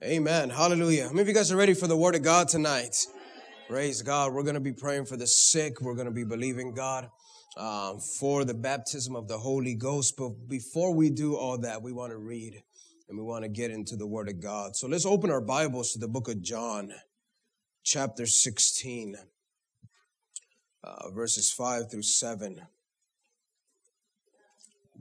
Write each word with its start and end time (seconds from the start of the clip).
Amen. 0.00 0.48
Hallelujah. 0.48 1.08
How 1.08 1.08
many 1.08 1.22
of 1.22 1.28
you 1.28 1.34
guys 1.34 1.50
are 1.50 1.56
ready 1.56 1.74
for 1.74 1.88
the 1.88 1.96
word 1.96 2.14
of 2.14 2.22
God 2.22 2.46
tonight? 2.46 2.94
Praise 3.68 4.00
God. 4.00 4.32
We're 4.32 4.44
going 4.44 4.54
to 4.54 4.60
be 4.60 4.72
praying 4.72 5.06
for 5.06 5.16
the 5.16 5.26
sick. 5.26 5.80
We're 5.80 5.96
going 5.96 6.06
to 6.06 6.12
be 6.12 6.22
believing 6.22 6.72
God 6.72 7.10
um, 7.56 7.98
for 7.98 8.44
the 8.44 8.54
baptism 8.54 9.16
of 9.16 9.26
the 9.26 9.38
Holy 9.38 9.74
Ghost. 9.74 10.14
But 10.16 10.48
before 10.48 10.94
we 10.94 11.10
do 11.10 11.34
all 11.34 11.58
that, 11.58 11.82
we 11.82 11.90
want 11.90 12.12
to 12.12 12.16
read 12.16 12.62
and 13.08 13.18
we 13.18 13.24
want 13.24 13.42
to 13.42 13.48
get 13.48 13.72
into 13.72 13.96
the 13.96 14.06
word 14.06 14.28
of 14.28 14.40
God. 14.40 14.76
So 14.76 14.86
let's 14.86 15.04
open 15.04 15.32
our 15.32 15.40
Bibles 15.40 15.94
to 15.94 15.98
the 15.98 16.06
book 16.06 16.28
of 16.28 16.42
John, 16.42 16.92
chapter 17.82 18.24
16, 18.24 19.16
uh, 20.84 21.10
verses 21.10 21.50
5 21.50 21.90
through 21.90 22.02
7. 22.02 22.62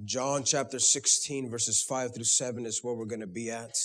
John 0.04 0.44
chapter 0.44 0.80
16, 0.80 1.52
verses 1.52 1.84
5 1.88 2.16
through 2.16 2.24
7 2.24 2.66
is 2.66 2.84
where 2.84 2.96
we're 2.96 3.06
going 3.06 3.22
to 3.22 3.28
be 3.28 3.52
at. 3.52 3.76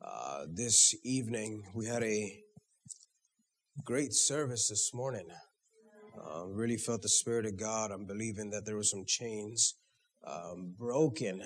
Uh, 0.00 0.44
this 0.48 0.94
evening, 1.04 1.64
we 1.74 1.86
had 1.86 2.02
a 2.02 2.40
great 3.84 4.12
service 4.12 4.68
this 4.68 4.92
morning. 4.94 5.26
Uh, 6.16 6.46
really 6.46 6.76
felt 6.76 7.02
the 7.02 7.08
Spirit 7.08 7.46
of 7.46 7.56
God. 7.56 7.90
I'm 7.90 8.06
believing 8.06 8.50
that 8.50 8.64
there 8.64 8.76
were 8.76 8.82
some 8.82 9.04
chains 9.06 9.74
um, 10.26 10.74
broken 10.78 11.42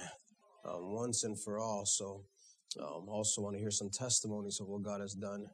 um, 0.65 0.93
once 0.93 1.25
and 1.25 1.41
for 1.41 1.59
all. 1.59 1.85
So, 1.87 2.25
um, 2.81 3.09
also 3.09 3.43
want 3.43 3.57
to 3.57 3.61
hear 3.61 3.71
some 3.71 3.91
testimonies 3.91 4.61
of 4.61 4.69
what 4.69 4.83
God 4.83 5.01
has 5.01 5.15
done 5.15 5.47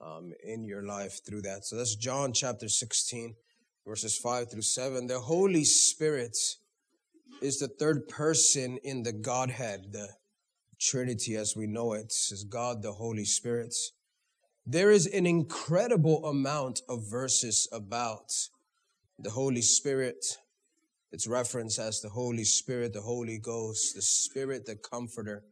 um, 0.00 0.32
in 0.44 0.64
your 0.64 0.84
life 0.84 1.20
through 1.26 1.42
that. 1.42 1.64
So, 1.64 1.76
that's 1.76 1.96
John 1.96 2.32
chapter 2.32 2.68
16, 2.68 3.34
verses 3.86 4.16
5 4.16 4.50
through 4.50 4.62
7. 4.62 5.06
The 5.06 5.20
Holy 5.20 5.64
Spirit 5.64 6.36
is 7.42 7.58
the 7.58 7.68
third 7.68 8.08
person 8.08 8.78
in 8.84 9.02
the 9.02 9.12
Godhead, 9.12 9.92
the 9.92 10.08
Trinity 10.80 11.36
as 11.36 11.54
we 11.56 11.66
know 11.66 11.92
it, 11.92 12.12
is 12.30 12.44
God 12.48 12.82
the 12.82 12.92
Holy 12.92 13.24
Spirit. 13.24 13.74
There 14.66 14.90
is 14.90 15.06
an 15.06 15.26
incredible 15.26 16.24
amount 16.26 16.82
of 16.88 17.10
verses 17.10 17.68
about 17.72 18.32
the 19.18 19.30
Holy 19.30 19.62
Spirit. 19.62 20.24
It's 21.12 21.26
referenced 21.26 21.78
as 21.78 22.00
the 22.00 22.08
Holy 22.08 22.44
Spirit, 22.44 22.92
the 22.92 23.02
Holy 23.02 23.38
Ghost, 23.38 23.94
the 23.94 24.02
Spirit, 24.02 24.66
the 24.66 24.76
Comforter. 24.76 25.44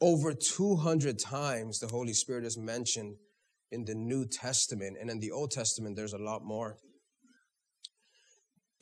Over 0.00 0.34
200 0.34 1.18
times 1.18 1.80
the 1.80 1.88
Holy 1.88 2.12
Spirit 2.12 2.44
is 2.44 2.58
mentioned 2.58 3.16
in 3.72 3.84
the 3.84 3.94
New 3.94 4.26
Testament, 4.26 4.96
and 5.00 5.10
in 5.10 5.18
the 5.18 5.32
Old 5.32 5.50
Testament, 5.50 5.96
there's 5.96 6.12
a 6.12 6.18
lot 6.18 6.44
more. 6.44 6.76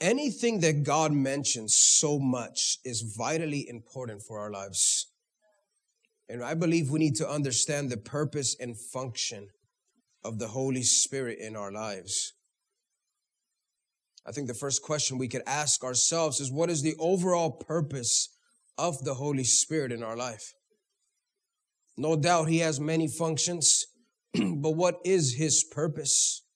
Anything 0.01 0.61
that 0.61 0.83
God 0.83 1.13
mentions 1.13 1.77
so 1.77 2.19
much 2.19 2.79
is 2.85 3.15
vitally 3.17 3.69
important 3.69 4.21
for 4.21 4.41
our 4.41 4.51
lives. 4.51 5.12
And 6.33 6.43
I 6.43 6.55
believe 6.55 6.91
we 6.91 6.99
need 6.99 7.17
to 7.17 7.29
understand 7.29 7.91
the 7.91 7.99
purpose 7.99 8.57
and 8.59 8.75
function 8.75 9.49
of 10.25 10.39
the 10.39 10.49
Holy 10.49 10.83
Spirit 10.83 11.39
in 11.39 11.57
our 11.57 11.71
lives. 11.71 12.33
I 14.27 14.33
think 14.33 14.49
the 14.49 14.55
first 14.55 14.83
question 14.83 15.19
we 15.19 15.29
could 15.29 15.43
ask 15.47 15.85
ourselves 15.85 16.41
is 16.41 16.51
what 16.51 16.71
is 16.71 16.81
the 16.81 16.95
overall 16.99 17.51
purpose 17.51 18.31
of 18.79 19.05
the 19.05 19.13
Holy 19.13 19.45
Spirit 19.45 19.93
in 19.93 20.03
our 20.03 20.17
life? 20.17 20.55
No 21.99 22.17
doubt 22.17 22.49
he 22.49 22.61
has 22.61 22.81
many 22.81 23.09
functions, 23.09 23.85
but 24.35 24.71
what 24.71 25.01
is 25.05 25.35
his 25.35 25.63
purpose? 25.71 26.47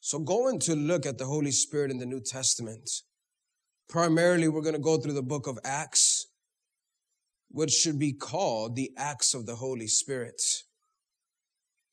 So, 0.00 0.18
going 0.18 0.60
to 0.60 0.74
look 0.74 1.04
at 1.04 1.18
the 1.18 1.26
Holy 1.26 1.50
Spirit 1.50 1.90
in 1.90 1.98
the 1.98 2.06
New 2.06 2.22
Testament, 2.22 2.88
primarily 3.86 4.48
we're 4.48 4.62
going 4.62 4.74
to 4.74 4.80
go 4.80 4.96
through 4.96 5.12
the 5.12 5.22
book 5.22 5.46
of 5.46 5.58
Acts 5.62 6.09
what 7.50 7.70
should 7.70 7.98
be 7.98 8.12
called 8.12 8.76
the 8.76 8.92
acts 8.96 9.34
of 9.34 9.46
the 9.46 9.56
Holy 9.56 9.88
Spirit. 9.88 10.40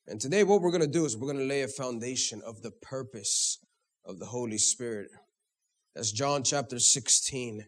And 0.07 0.21
today, 0.21 0.43
what 0.43 0.61
we're 0.61 0.71
going 0.71 0.81
to 0.81 0.87
do 0.87 1.05
is 1.05 1.17
we're 1.17 1.31
going 1.31 1.39
to 1.39 1.53
lay 1.53 1.63
a 1.63 1.67
foundation 1.67 2.41
of 2.45 2.61
the 2.61 2.71
purpose 2.71 3.59
of 4.05 4.19
the 4.19 4.27
Holy 4.27 4.57
Spirit. 4.57 5.09
That's 5.95 6.11
John 6.11 6.43
chapter 6.43 6.79
16, 6.79 7.65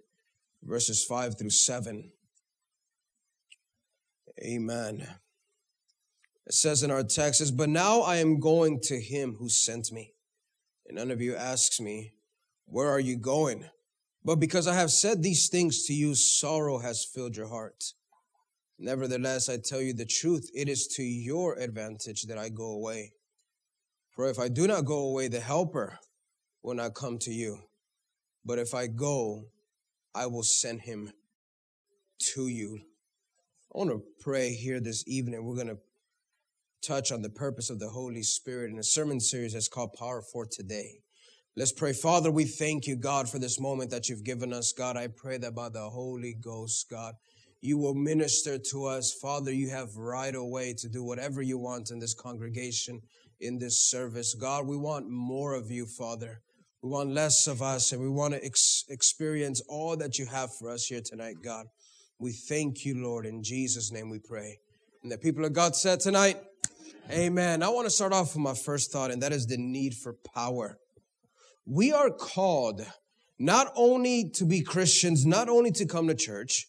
verses 0.64 1.04
5 1.04 1.38
through 1.38 1.50
7. 1.50 2.12
Amen. 4.42 5.08
It 6.46 6.54
says 6.54 6.84
in 6.84 6.92
our 6.92 7.04
text, 7.04 7.58
But 7.58 7.70
now 7.70 8.02
I 8.02 8.18
am 8.18 8.40
going 8.40 8.80
to 8.84 9.00
him 9.00 9.36
who 9.40 9.50
sent 9.50 9.92
me. 9.92 10.14
And 10.88 10.98
none 10.98 11.12
of 11.12 11.22
you 11.22 11.36
asks 11.36 11.82
me, 11.82 12.14
Where 12.66 12.88
are 12.88 13.00
you 13.00 13.18
going? 13.18 13.66
But 14.24 14.36
because 14.36 14.68
I 14.68 14.76
have 14.76 14.92
said 14.92 15.24
these 15.24 15.50
things 15.50 15.86
to 15.86 15.94
you, 15.94 16.14
sorrow 16.16 16.80
has 16.80 17.06
filled 17.06 17.38
your 17.38 17.48
heart. 17.48 17.94
Nevertheless, 18.78 19.50
I 19.50 19.58
tell 19.58 19.82
you 19.82 19.94
the 19.94 20.06
truth, 20.06 20.50
it 20.54 20.70
is 20.70 20.88
to 20.96 21.04
your 21.04 21.56
advantage 21.56 22.24
that 22.24 22.38
I 22.38 22.50
go 22.50 22.72
away. 22.72 23.14
For 24.16 24.30
if 24.30 24.40
I 24.40 24.50
do 24.50 24.68
not 24.68 24.86
go 24.86 25.00
away, 25.00 25.28
the 25.28 25.40
Helper 25.40 26.00
will 26.64 26.76
not 26.76 26.94
come 26.94 27.18
to 27.20 27.32
you. 27.32 27.60
But 28.46 28.60
if 28.60 28.74
I 28.74 28.88
go, 28.88 29.46
I 30.14 30.26
will 30.28 30.44
send 30.44 30.82
him 30.82 31.12
to 32.34 32.48
you. 32.48 32.80
I 33.74 33.78
want 33.78 33.92
to 33.92 34.04
pray 34.20 34.54
here 34.54 34.80
this 34.80 35.04
evening. 35.08 35.46
We're 35.46 35.56
going 35.56 35.68
to 35.68 35.78
touch 36.82 37.12
on 37.12 37.22
the 37.22 37.30
purpose 37.30 37.70
of 37.70 37.80
the 37.80 37.90
Holy 37.90 38.24
Spirit 38.24 38.72
in 38.72 38.80
a 38.80 38.84
sermon 38.84 39.20
series 39.20 39.54
that's 39.54 39.68
called 39.68 39.94
Power 39.94 40.22
for 40.22 40.46
Today. 40.46 41.02
Let's 41.58 41.74
pray. 41.74 41.94
Father, 41.94 42.32
we 42.32 42.46
thank 42.46 42.86
you, 42.86 42.96
God, 42.96 43.28
for 43.28 43.40
this 43.40 43.60
moment 43.60 43.90
that 43.90 44.08
you've 44.08 44.24
given 44.24 44.54
us. 44.54 44.72
God, 44.72 44.96
I 44.96 45.08
pray 45.08 45.38
that 45.40 45.56
by 45.56 45.70
the 45.70 45.90
Holy 45.90 46.36
Ghost, 46.40 46.88
God, 46.90 47.16
you 47.60 47.78
will 47.78 47.96
minister 47.96 48.58
to 48.72 48.86
us. 48.86 49.12
Father, 49.20 49.52
you 49.52 49.70
have 49.70 49.98
right 49.98 50.34
away 50.34 50.76
to 50.78 50.88
do 50.88 51.04
whatever 51.04 51.42
you 51.42 51.58
want 51.58 51.90
in 51.92 52.00
this 52.00 52.14
congregation, 52.14 53.02
in 53.42 53.58
this 53.58 53.90
service. 53.90 54.36
God, 54.36 54.68
we 54.68 54.78
want 54.78 55.10
more 55.10 55.56
of 55.56 55.72
you, 55.72 55.86
Father. 55.86 56.40
We 56.84 56.92
want 56.92 57.10
less 57.10 57.48
of 57.48 57.62
us, 57.62 57.92
and 57.92 58.02
we 58.02 58.10
want 58.10 58.36
to 58.36 58.46
ex- 58.46 58.86
experience 58.88 59.60
all 59.68 59.98
that 59.98 60.18
you 60.20 60.28
have 60.28 60.52
for 60.56 60.70
us 60.70 60.86
here 60.86 61.02
tonight, 61.04 61.38
God. 61.44 61.66
We 62.20 62.32
thank 62.32 62.86
you, 62.86 63.04
Lord. 63.04 63.26
In 63.26 63.44
Jesus' 63.44 63.92
name 63.92 64.10
we 64.10 64.20
pray. 64.20 64.60
And 65.04 65.12
the 65.12 65.18
people 65.18 65.44
of 65.44 65.54
God 65.54 65.76
said 65.76 66.00
tonight, 66.00 66.38
Amen. 67.12 67.64
I 67.64 67.70
want 67.70 67.88
to 67.88 67.92
start 67.92 68.14
off 68.14 68.36
with 68.36 68.44
my 68.44 68.54
first 68.54 68.92
thought, 68.92 69.10
and 69.10 69.24
that 69.24 69.34
is 69.34 69.48
the 69.48 69.58
need 69.58 69.96
for 69.96 70.14
power 70.36 70.78
we 71.70 71.92
are 71.94 72.10
called 72.10 72.82
not 73.38 73.72
only 73.76 74.32
to 74.32 74.44
be 74.44 74.62
Christians, 74.62 75.24
not 75.26 75.48
only 75.50 75.72
to 75.74 75.86
come 75.86 76.08
to 76.08 76.16
church, 76.16 76.66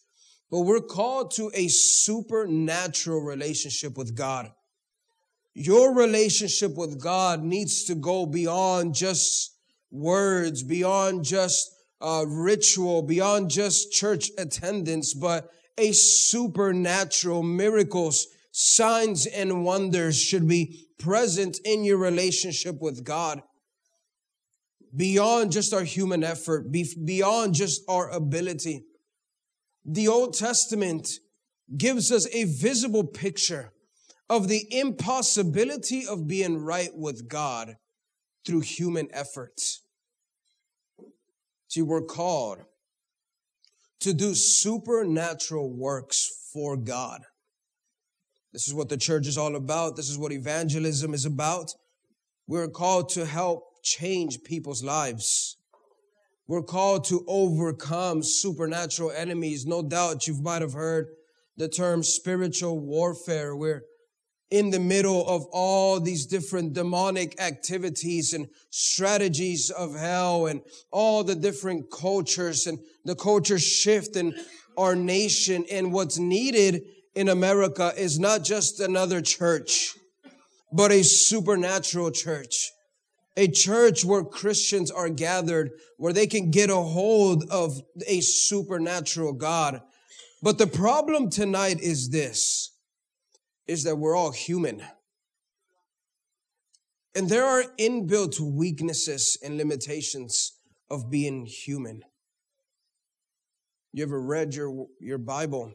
but 0.51 0.59
we're 0.59 0.79
called 0.79 1.31
to 1.31 1.49
a 1.55 1.67
supernatural 1.69 3.21
relationship 3.21 3.97
with 3.97 4.15
God. 4.15 4.51
Your 5.55 5.95
relationship 5.95 6.75
with 6.77 7.01
God 7.01 7.41
needs 7.41 7.83
to 7.85 7.95
go 7.95 8.27
beyond 8.27 8.93
just 8.93 9.57
words, 9.89 10.61
beyond 10.61 11.25
just 11.25 11.71
uh, 11.99 12.23
ritual, 12.27 13.01
beyond 13.01 13.49
just 13.49 13.91
church 13.91 14.29
attendance, 14.37 15.15
but 15.15 15.49
a 15.79 15.91
supernatural 15.93 17.41
miracles, 17.41 18.27
signs 18.51 19.25
and 19.25 19.65
wonders 19.65 20.21
should 20.21 20.47
be 20.47 20.85
present 20.99 21.59
in 21.65 21.83
your 21.83 21.97
relationship 21.97 22.79
with 22.79 23.03
God 23.03 23.41
beyond 24.95 25.51
just 25.51 25.73
our 25.73 25.83
human 25.83 26.23
effort, 26.23 26.71
beyond 26.71 27.53
just 27.53 27.81
our 27.87 28.09
ability. 28.09 28.83
The 29.85 30.07
Old 30.07 30.33
Testament 30.33 31.09
gives 31.75 32.11
us 32.11 32.27
a 32.33 32.43
visible 32.43 33.05
picture 33.05 33.71
of 34.29 34.47
the 34.47 34.65
impossibility 34.71 36.05
of 36.07 36.27
being 36.27 36.57
right 36.57 36.91
with 36.93 37.27
God 37.27 37.75
through 38.45 38.61
human 38.61 39.07
efforts. 39.11 39.83
See, 41.67 41.81
we're 41.81 42.01
called 42.01 42.59
to 44.01 44.13
do 44.13 44.33
supernatural 44.33 45.71
works 45.71 46.49
for 46.51 46.75
God. 46.75 47.21
This 48.51 48.67
is 48.67 48.73
what 48.73 48.89
the 48.89 48.97
church 48.97 49.27
is 49.27 49.37
all 49.37 49.55
about. 49.55 49.95
This 49.95 50.09
is 50.09 50.17
what 50.17 50.33
evangelism 50.33 51.13
is 51.13 51.25
about. 51.25 51.71
We're 52.47 52.67
called 52.67 53.09
to 53.09 53.25
help 53.25 53.70
change 53.83 54.43
people's 54.43 54.83
lives. 54.83 55.57
We're 56.47 56.63
called 56.63 57.05
to 57.05 57.23
overcome 57.27 58.23
supernatural 58.23 59.11
enemies. 59.11 59.65
No 59.65 59.81
doubt 59.81 60.27
you 60.27 60.41
might 60.41 60.61
have 60.61 60.73
heard 60.73 61.07
the 61.57 61.69
term 61.69 62.03
spiritual 62.03 62.79
warfare. 62.79 63.55
We're 63.55 63.83
in 64.49 64.69
the 64.69 64.79
middle 64.79 65.25
of 65.27 65.45
all 65.53 65.99
these 66.01 66.25
different 66.25 66.73
demonic 66.73 67.39
activities 67.39 68.33
and 68.33 68.49
strategies 68.69 69.69
of 69.69 69.95
hell 69.95 70.47
and 70.47 70.61
all 70.91 71.23
the 71.23 71.35
different 71.35 71.89
cultures 71.89 72.67
and 72.67 72.77
the 73.05 73.15
culture 73.15 73.57
shift 73.57 74.17
in 74.17 74.35
our 74.77 74.93
nation. 74.93 75.65
And 75.71 75.93
what's 75.93 76.19
needed 76.19 76.83
in 77.15 77.29
America 77.29 77.93
is 77.97 78.19
not 78.19 78.43
just 78.43 78.81
another 78.81 79.21
church, 79.21 79.95
but 80.73 80.91
a 80.91 81.01
supernatural 81.01 82.11
church 82.11 82.71
a 83.37 83.47
church 83.47 84.03
where 84.03 84.23
Christians 84.23 84.91
are 84.91 85.09
gathered, 85.09 85.71
where 85.97 86.13
they 86.13 86.27
can 86.27 86.51
get 86.51 86.69
a 86.69 86.75
hold 86.75 87.45
of 87.49 87.81
a 88.07 88.19
supernatural 88.21 89.33
God. 89.33 89.81
But 90.41 90.57
the 90.57 90.67
problem 90.67 91.29
tonight 91.29 91.79
is 91.79 92.09
this. 92.09 92.71
is 93.67 93.83
that 93.83 93.97
we're 93.97 94.17
all 94.17 94.31
human. 94.31 94.83
And 97.15 97.29
there 97.29 97.45
are 97.45 97.63
inbuilt 97.79 98.39
weaknesses 98.39 99.37
and 99.43 99.57
limitations 99.57 100.53
of 100.89 101.09
being 101.09 101.45
human. 101.45 102.03
You 103.93 104.03
ever 104.03 104.21
read 104.21 104.55
your, 104.55 104.87
your 104.99 105.17
Bible 105.17 105.73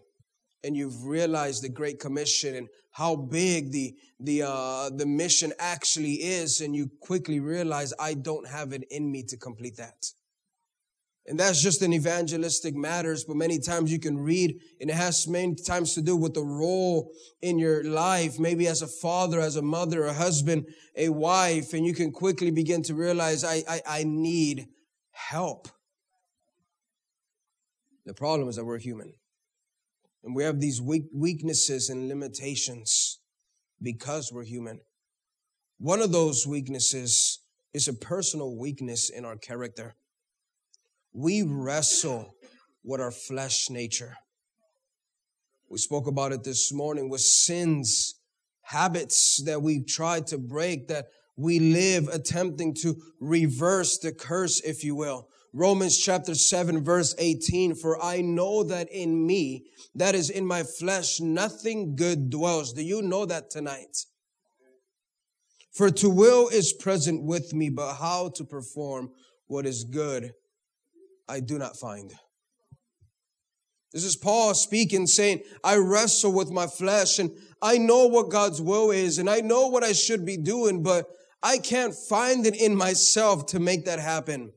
and 0.64 0.76
you've 0.76 1.04
realized 1.04 1.62
the 1.62 1.68
Great 1.68 2.00
Commission 2.00 2.54
and 2.54 2.68
how 2.90 3.14
big 3.14 3.72
the, 3.72 3.94
the, 4.18 4.42
uh, 4.42 4.90
the 4.90 5.06
mission 5.06 5.52
actually 5.58 6.14
is, 6.14 6.60
and 6.60 6.74
you 6.74 6.90
quickly 7.00 7.40
realize, 7.40 7.92
I 8.00 8.14
don't 8.14 8.48
have 8.48 8.72
it 8.72 8.84
in 8.90 9.10
me 9.10 9.22
to 9.24 9.36
complete 9.36 9.76
that. 9.76 10.06
And 11.28 11.38
that's 11.38 11.60
just 11.60 11.82
an 11.82 11.92
evangelistic 11.92 12.74
matters, 12.76 13.24
but 13.24 13.36
many 13.36 13.58
times 13.58 13.90
you 13.90 13.98
can 13.98 14.16
read, 14.16 14.60
and 14.80 14.88
it 14.88 14.94
has 14.94 15.26
many 15.26 15.56
times 15.56 15.92
to 15.94 16.00
do 16.00 16.16
with 16.16 16.34
the 16.34 16.44
role 16.44 17.10
in 17.42 17.58
your 17.58 17.82
life, 17.82 18.38
maybe 18.38 18.68
as 18.68 18.80
a 18.80 18.86
father, 18.86 19.40
as 19.40 19.56
a 19.56 19.62
mother, 19.62 20.04
a 20.04 20.12
husband, 20.12 20.66
a 20.96 21.08
wife, 21.08 21.72
and 21.74 21.84
you 21.84 21.94
can 21.94 22.12
quickly 22.12 22.50
begin 22.50 22.82
to 22.84 22.94
realize, 22.94 23.44
I, 23.44 23.62
I, 23.68 23.80
I 23.86 24.04
need 24.04 24.68
help. 25.10 25.68
The 28.04 28.14
problem 28.14 28.48
is 28.48 28.56
that 28.56 28.64
we're 28.64 28.78
human. 28.78 29.12
And 30.26 30.34
we 30.34 30.42
have 30.42 30.58
these 30.58 30.82
weaknesses 30.82 31.88
and 31.88 32.08
limitations 32.08 33.20
because 33.80 34.32
we're 34.32 34.42
human. 34.42 34.80
One 35.78 36.02
of 36.02 36.10
those 36.10 36.48
weaknesses 36.48 37.38
is 37.72 37.86
a 37.86 37.92
personal 37.92 38.56
weakness 38.58 39.08
in 39.08 39.24
our 39.24 39.36
character. 39.36 39.94
We 41.12 41.42
wrestle 41.42 42.34
with 42.82 43.00
our 43.00 43.12
flesh 43.12 43.70
nature. 43.70 44.16
We 45.70 45.78
spoke 45.78 46.08
about 46.08 46.32
it 46.32 46.42
this 46.42 46.72
morning 46.72 47.08
with 47.08 47.20
sins, 47.20 48.16
habits 48.62 49.40
that 49.44 49.62
we 49.62 49.84
tried 49.84 50.26
to 50.28 50.38
break, 50.38 50.88
that 50.88 51.06
we 51.36 51.60
live 51.60 52.08
attempting 52.08 52.74
to 52.82 52.96
reverse 53.20 53.98
the 53.98 54.10
curse, 54.10 54.60
if 54.62 54.82
you 54.82 54.96
will. 54.96 55.28
Romans 55.58 55.96
chapter 55.96 56.34
7 56.34 56.84
verse 56.84 57.14
18, 57.16 57.76
for 57.76 57.98
I 58.04 58.20
know 58.20 58.62
that 58.64 58.92
in 58.92 59.26
me, 59.26 59.64
that 59.94 60.14
is 60.14 60.28
in 60.28 60.44
my 60.44 60.62
flesh, 60.62 61.18
nothing 61.18 61.96
good 61.96 62.28
dwells. 62.28 62.74
Do 62.74 62.82
you 62.82 63.00
know 63.00 63.24
that 63.24 63.48
tonight? 63.48 64.04
For 65.72 65.88
to 65.88 66.10
will 66.10 66.48
is 66.48 66.74
present 66.74 67.22
with 67.22 67.54
me, 67.54 67.70
but 67.70 67.94
how 67.94 68.28
to 68.34 68.44
perform 68.44 69.12
what 69.46 69.64
is 69.64 69.84
good, 69.84 70.34
I 71.26 71.40
do 71.40 71.56
not 71.56 71.78
find. 71.78 72.12
This 73.94 74.04
is 74.04 74.14
Paul 74.14 74.52
speaking, 74.52 75.06
saying, 75.06 75.40
I 75.64 75.76
wrestle 75.76 76.32
with 76.32 76.50
my 76.50 76.66
flesh 76.66 77.18
and 77.18 77.30
I 77.62 77.78
know 77.78 78.08
what 78.08 78.28
God's 78.28 78.60
will 78.60 78.90
is 78.90 79.16
and 79.16 79.30
I 79.30 79.40
know 79.40 79.68
what 79.68 79.84
I 79.84 79.92
should 79.92 80.26
be 80.26 80.36
doing, 80.36 80.82
but 80.82 81.06
I 81.42 81.56
can't 81.56 81.94
find 81.94 82.46
it 82.46 82.60
in 82.60 82.76
myself 82.76 83.46
to 83.46 83.58
make 83.58 83.86
that 83.86 84.00
happen. 84.00 84.52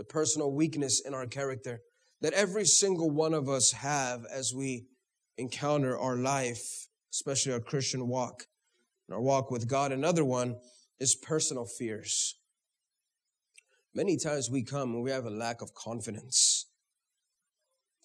It's 0.00 0.08
a 0.08 0.14
personal 0.14 0.50
weakness 0.50 1.02
in 1.04 1.12
our 1.12 1.26
character 1.26 1.82
that 2.22 2.32
every 2.32 2.64
single 2.64 3.10
one 3.10 3.34
of 3.34 3.50
us 3.50 3.72
have 3.72 4.24
as 4.32 4.54
we 4.54 4.86
encounter 5.36 5.98
our 5.98 6.16
life, 6.16 6.88
especially 7.12 7.52
our 7.52 7.60
Christian 7.60 8.08
walk, 8.08 8.44
our 9.12 9.20
walk 9.20 9.50
with 9.50 9.68
God. 9.68 9.92
Another 9.92 10.24
one 10.24 10.56
is 10.98 11.14
personal 11.14 11.66
fears. 11.66 12.34
Many 13.94 14.16
times 14.16 14.48
we 14.50 14.64
come 14.64 14.94
and 14.94 15.02
we 15.02 15.10
have 15.10 15.26
a 15.26 15.30
lack 15.30 15.60
of 15.60 15.74
confidence. 15.74 16.64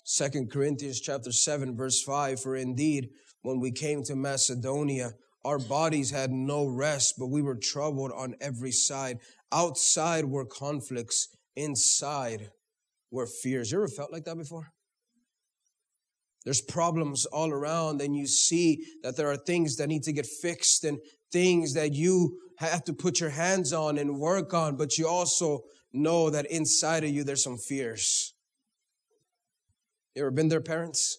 Second 0.04 0.52
Corinthians 0.52 1.00
chapter 1.00 1.32
7 1.32 1.78
verse 1.78 2.04
5 2.04 2.42
for 2.42 2.58
indeed 2.58 3.08
when 3.42 3.62
we 3.62 3.72
came 3.72 4.04
to 4.04 4.18
Macedonia 4.18 5.14
our 5.46 5.60
bodies 5.60 6.12
had 6.12 6.32
no 6.32 6.68
rest 6.68 7.14
but 7.18 7.28
we 7.28 7.42
were 7.42 7.56
troubled 7.56 8.12
on 8.12 8.36
every 8.42 8.72
side 8.74 9.20
outside 9.54 10.26
were 10.26 10.46
conflicts 10.46 11.30
inside 11.56 12.50
were 13.12 13.28
fears. 13.28 13.72
You 13.72 13.80
ever 13.80 13.88
felt 13.88 14.12
like 14.12 14.26
that 14.26 14.38
before? 14.38 14.72
There's 16.44 16.62
problems 16.62 17.26
all 17.26 17.50
around, 17.50 18.02
and 18.02 18.16
you 18.16 18.28
see 18.28 18.86
that 19.02 19.18
there 19.18 19.32
are 19.32 19.38
things 19.38 19.78
that 19.78 19.88
need 19.88 20.04
to 20.04 20.14
get 20.14 20.28
fixed 20.28 20.84
and 20.84 21.00
things 21.32 21.74
that 21.74 21.94
you 21.94 22.38
have 22.60 22.84
to 22.84 22.94
put 22.94 23.20
your 23.20 23.32
hands 23.32 23.74
on 23.74 23.98
and 23.98 24.20
work 24.20 24.54
on, 24.54 24.78
but 24.78 24.98
you 24.98 25.08
also 25.08 25.62
know 25.92 26.30
that 26.30 26.46
inside 26.52 27.04
of 27.04 27.10
you 27.10 27.24
there's 27.24 27.44
some 27.44 27.58
fears. 27.58 28.34
You 30.14 30.22
ever 30.22 30.32
been 30.32 30.50
there, 30.50 30.62
parents? 30.62 31.18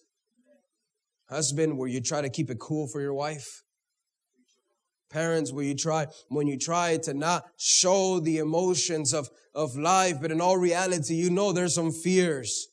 Husband, 1.29 1.77
where 1.77 1.89
you 1.89 1.99
try 1.99 2.21
to 2.21 2.29
keep 2.29 2.49
it 2.49 2.57
cool 2.59 2.87
for 2.87 3.01
your 3.01 3.13
wife? 3.13 3.63
Parents, 5.09 5.51
where 5.51 5.63
you 5.63 5.75
try, 5.75 6.07
when 6.29 6.47
you 6.47 6.57
try 6.57 6.97
to 6.97 7.13
not 7.13 7.45
show 7.57 8.19
the 8.19 8.39
emotions 8.39 9.13
of, 9.13 9.29
of 9.55 9.77
life, 9.77 10.17
but 10.21 10.31
in 10.31 10.41
all 10.41 10.57
reality, 10.57 11.15
you 11.15 11.29
know 11.29 11.53
there's 11.53 11.75
some 11.75 11.91
fears. 11.91 12.67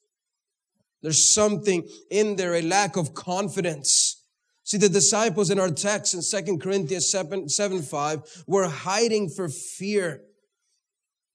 There's 1.03 1.33
something 1.33 1.87
in 2.11 2.37
there, 2.37 2.55
a 2.55 2.63
lack 2.63 2.97
of 2.97 3.15
confidence. 3.15 4.23
See, 4.65 4.79
the 4.79 4.89
disciples 4.89 5.51
in 5.51 5.61
our 5.61 5.71
text 5.71 6.15
in 6.15 6.45
2 6.45 6.59
Corinthians 6.59 7.11
7, 7.11 7.49
7 7.49 7.83
5 7.83 8.45
were 8.47 8.69
hiding 8.69 9.29
for 9.29 9.49
fear. 9.49 10.23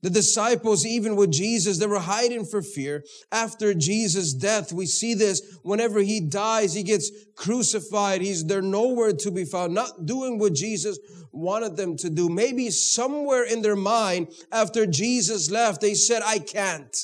The 0.01 0.09
disciples, 0.09 0.85
even 0.85 1.17
with 1.17 1.31
Jesus, 1.31 1.77
they 1.77 1.85
were 1.85 1.99
hiding 1.99 2.45
for 2.45 2.61
fear. 2.61 3.03
After 3.31 3.73
Jesus' 3.73 4.33
death, 4.33 4.71
we 4.71 4.85
see 4.85 5.13
this 5.13 5.41
whenever 5.61 5.99
he 5.99 6.21
dies, 6.21 6.73
he 6.73 6.83
gets 6.83 7.11
crucified. 7.35 8.21
He's 8.21 8.45
there 8.45 8.61
nowhere 8.61 9.11
to 9.11 9.31
be 9.31 9.43
found, 9.43 9.73
not 9.73 10.05
doing 10.05 10.39
what 10.39 10.53
Jesus 10.53 10.97
wanted 11.33 11.75
them 11.75 11.97
to 11.97 12.09
do. 12.09 12.29
Maybe 12.29 12.69
somewhere 12.69 13.43
in 13.43 13.61
their 13.61 13.75
mind, 13.75 14.29
after 14.53 14.85
Jesus 14.85 15.51
left, 15.51 15.81
they 15.81 15.95
said, 15.95 16.21
I 16.25 16.39
can't. 16.39 16.95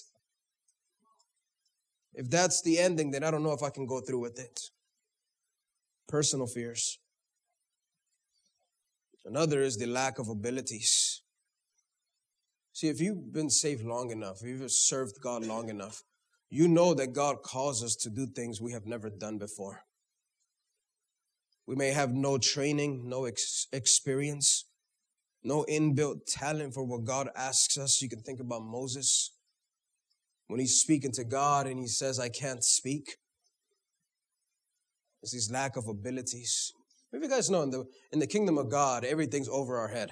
If 2.13 2.29
that's 2.29 2.61
the 2.61 2.79
ending, 2.79 3.11
then 3.11 3.25
I 3.25 3.31
don't 3.31 3.43
know 3.43 3.51
if 3.51 3.61
I 3.61 3.71
can 3.71 3.85
go 3.85 3.99
through 3.99 4.21
with 4.21 4.39
it. 4.39 4.57
Personal 6.07 6.47
fears. 6.47 6.97
Another 9.25 9.61
is 9.61 9.75
the 9.75 9.87
lack 9.87 10.17
of 10.17 10.29
abilities. 10.29 11.21
See, 12.75 12.89
if 12.89 12.99
you've 12.99 13.31
been 13.31 13.49
saved 13.49 13.85
long 13.85 14.11
enough, 14.11 14.41
if 14.41 14.47
you've 14.47 14.69
served 14.69 15.21
God 15.21 15.45
long 15.45 15.69
enough, 15.69 16.03
you 16.49 16.67
know 16.67 16.93
that 16.93 17.13
God 17.13 17.41
calls 17.41 17.81
us 17.81 17.95
to 18.01 18.09
do 18.09 18.27
things 18.27 18.59
we 18.59 18.73
have 18.73 18.85
never 18.85 19.09
done 19.09 19.37
before. 19.37 19.83
We 21.65 21.77
may 21.77 21.91
have 21.91 22.11
no 22.11 22.37
training, 22.37 23.07
no 23.07 23.23
ex- 23.23 23.67
experience, 23.71 24.65
no 25.41 25.65
inbuilt 25.69 26.25
talent 26.27 26.73
for 26.73 26.83
what 26.83 27.05
God 27.05 27.29
asks 27.33 27.77
us. 27.77 28.01
You 28.01 28.09
can 28.09 28.19
think 28.19 28.41
about 28.41 28.63
Moses 28.63 29.31
when 30.47 30.59
he's 30.59 30.81
speaking 30.81 31.13
to 31.13 31.23
God 31.23 31.67
and 31.67 31.79
he 31.79 31.87
says, 31.87 32.19
I 32.19 32.27
can't 32.27 32.61
speak. 32.61 33.15
It's 35.23 35.31
his 35.31 35.49
lack 35.49 35.77
of 35.77 35.87
abilities. 35.87 36.73
If 37.13 37.23
you 37.23 37.29
guys 37.29 37.49
know, 37.49 37.61
in 37.61 37.69
the, 37.69 37.85
in 38.11 38.19
the 38.19 38.27
kingdom 38.27 38.57
of 38.57 38.69
God, 38.69 39.05
everything's 39.05 39.47
over 39.47 39.77
our 39.77 39.87
head. 39.87 40.11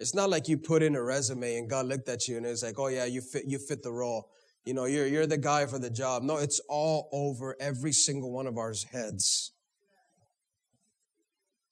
It's 0.00 0.14
not 0.14 0.30
like 0.30 0.48
you 0.48 0.58
put 0.58 0.82
in 0.82 0.96
a 0.96 1.02
resume 1.02 1.56
and 1.56 1.70
God 1.70 1.86
looked 1.86 2.08
at 2.08 2.26
you 2.26 2.36
and 2.36 2.46
it's 2.46 2.62
like, 2.62 2.78
oh 2.78 2.88
yeah, 2.88 3.04
you 3.04 3.20
fit, 3.20 3.44
you 3.46 3.58
fit 3.58 3.82
the 3.82 3.92
role. 3.92 4.30
You 4.64 4.74
know, 4.74 4.84
you're, 4.84 5.06
you're 5.06 5.26
the 5.26 5.38
guy 5.38 5.66
for 5.66 5.78
the 5.78 5.90
job. 5.90 6.22
No, 6.22 6.36
it's 6.36 6.60
all 6.68 7.08
over 7.12 7.56
every 7.60 7.92
single 7.92 8.32
one 8.32 8.46
of 8.46 8.58
our 8.58 8.74
heads. 8.90 9.52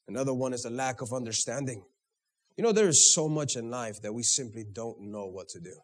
Another 0.09 0.35
one 0.35 0.53
is 0.53 0.65
a 0.65 0.71
lack 0.71 1.03
of 1.03 1.13
understanding. 1.13 1.85
You 2.57 2.65
know, 2.65 2.73
there 2.73 2.89
is 2.89 3.15
so 3.15 3.29
much 3.29 3.57
in 3.57 3.71
life 3.71 4.03
that 4.03 4.13
we 4.13 4.25
simply 4.25 4.65
don't 4.65 5.01
know 5.01 5.27
what 5.27 5.49
to 5.51 5.61
do. 5.61 5.75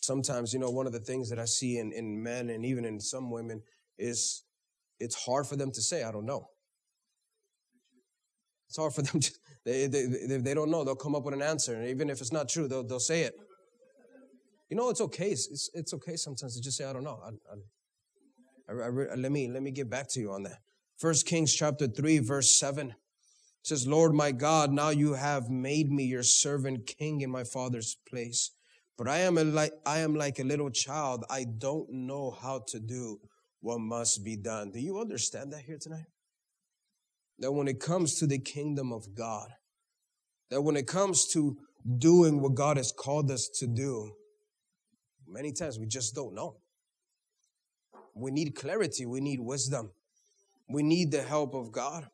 Sometimes, 0.00 0.52
you 0.52 0.58
know, 0.58 0.70
one 0.70 0.86
of 0.86 0.92
the 0.92 1.00
things 1.00 1.28
that 1.30 1.38
I 1.38 1.44
see 1.44 1.78
in, 1.78 1.92
in 1.92 2.22
men 2.22 2.48
and 2.48 2.64
even 2.64 2.84
in 2.84 3.00
some 3.00 3.30
women 3.30 3.62
is 3.98 4.44
it's 4.98 5.26
hard 5.26 5.46
for 5.46 5.56
them 5.56 5.70
to 5.72 5.82
say, 5.82 6.04
I 6.04 6.12
don't 6.12 6.26
know. 6.26 6.48
It's 8.68 8.76
hard 8.76 8.92
for 8.94 9.02
them 9.02 9.20
to, 9.20 9.32
they, 9.64 9.86
they, 9.86 10.06
they, 10.38 10.54
don't 10.54 10.70
know. 10.70 10.84
They'll 10.84 10.94
come 10.94 11.14
up 11.14 11.24
with 11.24 11.34
an 11.34 11.42
answer. 11.42 11.74
And 11.74 11.88
even 11.88 12.10
if 12.10 12.20
it's 12.20 12.32
not 12.32 12.48
true, 12.48 12.68
they'll, 12.68 12.84
they'll 12.84 13.00
say 13.00 13.22
it. 13.22 13.34
You 14.70 14.76
know, 14.76 14.90
it's 14.90 15.00
okay. 15.00 15.30
It's, 15.30 15.70
it's 15.74 15.94
okay 15.94 16.16
sometimes 16.16 16.56
to 16.56 16.62
just 16.62 16.76
say, 16.76 16.84
I 16.84 16.92
don't 16.92 17.04
know. 17.04 17.20
I, 17.24 18.72
I, 18.72 18.88
I, 18.88 19.14
let, 19.14 19.30
me, 19.30 19.48
let 19.48 19.62
me 19.62 19.70
get 19.70 19.88
back 19.88 20.08
to 20.10 20.20
you 20.20 20.32
on 20.32 20.42
that. 20.44 20.58
First 20.98 21.26
Kings 21.26 21.54
chapter 21.54 21.86
3, 21.86 22.18
verse 22.18 22.56
7 22.58 22.94
says, 23.62 23.86
Lord 23.86 24.14
my 24.14 24.32
God, 24.32 24.72
now 24.72 24.90
you 24.90 25.14
have 25.14 25.50
made 25.50 25.90
me 25.90 26.04
your 26.04 26.22
servant 26.22 26.86
king 26.86 27.20
in 27.20 27.30
my 27.30 27.44
father's 27.44 27.96
place. 28.08 28.52
But 28.96 29.08
I 29.08 29.18
am, 29.18 29.36
a, 29.36 29.44
like, 29.44 29.72
I 29.84 29.98
am 29.98 30.14
like 30.14 30.38
a 30.38 30.44
little 30.44 30.70
child. 30.70 31.24
I 31.28 31.44
don't 31.44 31.90
know 31.90 32.30
how 32.30 32.60
to 32.68 32.80
do 32.80 33.20
what 33.60 33.80
must 33.80 34.24
be 34.24 34.36
done. 34.36 34.70
Do 34.70 34.80
you 34.80 35.00
understand 35.00 35.52
that 35.52 35.62
here 35.62 35.78
tonight? 35.78 36.06
That 37.38 37.52
when 37.52 37.68
it 37.68 37.80
comes 37.80 38.18
to 38.18 38.26
the 38.26 38.38
kingdom 38.38 38.92
of 38.92 39.14
God, 39.14 39.48
that 40.50 40.62
when 40.62 40.76
it 40.76 40.86
comes 40.86 41.26
to 41.32 41.56
doing 41.98 42.40
what 42.40 42.54
God 42.54 42.76
has 42.76 42.92
called 42.92 43.30
us 43.30 43.48
to 43.58 43.66
do, 43.66 44.12
many 45.26 45.52
times 45.52 45.78
we 45.78 45.86
just 45.86 46.14
don't 46.14 46.34
know. 46.34 46.56
we 48.14 48.30
need 48.30 48.54
clarity, 48.54 49.04
we 49.04 49.20
need 49.20 49.40
wisdom, 49.40 49.90
we 50.68 50.82
need 50.82 51.10
the 51.10 51.22
help 51.22 51.54
of 51.54 51.70
God. 51.70 52.06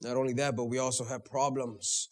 Not 0.00 0.16
only 0.16 0.32
that, 0.34 0.56
but 0.56 0.64
we 0.64 0.78
also 0.78 1.04
have 1.04 1.24
problems 1.24 2.08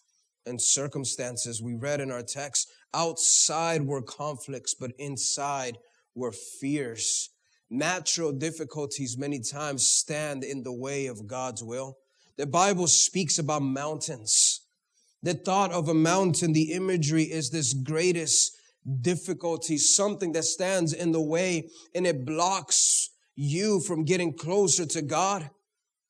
and 0.47 0.61
circumstances. 0.61 1.62
We 1.62 1.75
read 1.75 2.00
in 2.00 2.11
our 2.11 2.23
text 2.23 2.69
outside 2.95 3.87
were 3.87 4.02
conflicts, 4.02 4.75
but 4.75 4.93
inside 4.99 5.79
were 6.14 6.33
fears. 6.33 7.31
Natural 7.71 8.33
difficulties 8.33 9.17
many 9.17 9.39
times 9.39 9.87
stand 9.87 10.43
in 10.43 10.65
the 10.65 10.73
way 10.73 11.07
of 11.07 11.29
God's 11.29 11.62
will. 11.62 11.99
The 12.37 12.47
Bible 12.47 12.89
speaks 12.89 13.39
about 13.39 13.62
mountains. 13.62 14.62
The 15.23 15.35
thought 15.35 15.71
of 15.71 15.89
a 15.89 15.95
mountain, 15.95 16.53
the 16.53 16.73
imagery 16.73 17.25
is 17.25 17.50
this 17.50 17.73
greatest 17.73 18.57
difficulty, 19.03 19.77
something 19.79 20.33
that 20.33 20.45
stands 20.45 20.93
in 20.93 21.12
the 21.12 21.21
way 21.21 21.69
and 21.95 22.07
it 22.07 22.25
blocks 22.25 23.11
you 23.37 23.81
from 23.81 24.05
getting 24.05 24.33
closer 24.33 24.85
to 24.87 25.03
God 25.03 25.49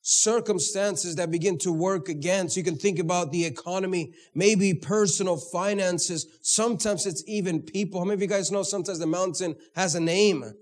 circumstances 0.02 1.16
that 1.16 1.30
begin 1.30 1.58
to 1.58 1.72
work 1.72 2.08
against. 2.08 2.56
You 2.56 2.62
can 2.62 2.76
think 2.76 2.98
about 2.98 3.32
the 3.32 3.44
economy, 3.44 4.14
maybe 4.34 4.74
personal 4.74 5.36
finances. 5.36 6.26
Sometimes 6.42 7.06
it's 7.06 7.22
even 7.26 7.62
people. 7.62 8.00
How 8.00 8.06
many 8.06 8.14
of 8.14 8.22
you 8.22 8.28
guys 8.28 8.50
know 8.50 8.62
sometimes 8.62 8.98
the 8.98 9.06
mountain 9.06 9.56
has 9.74 9.94
a 9.94 10.00
name? 10.00 10.54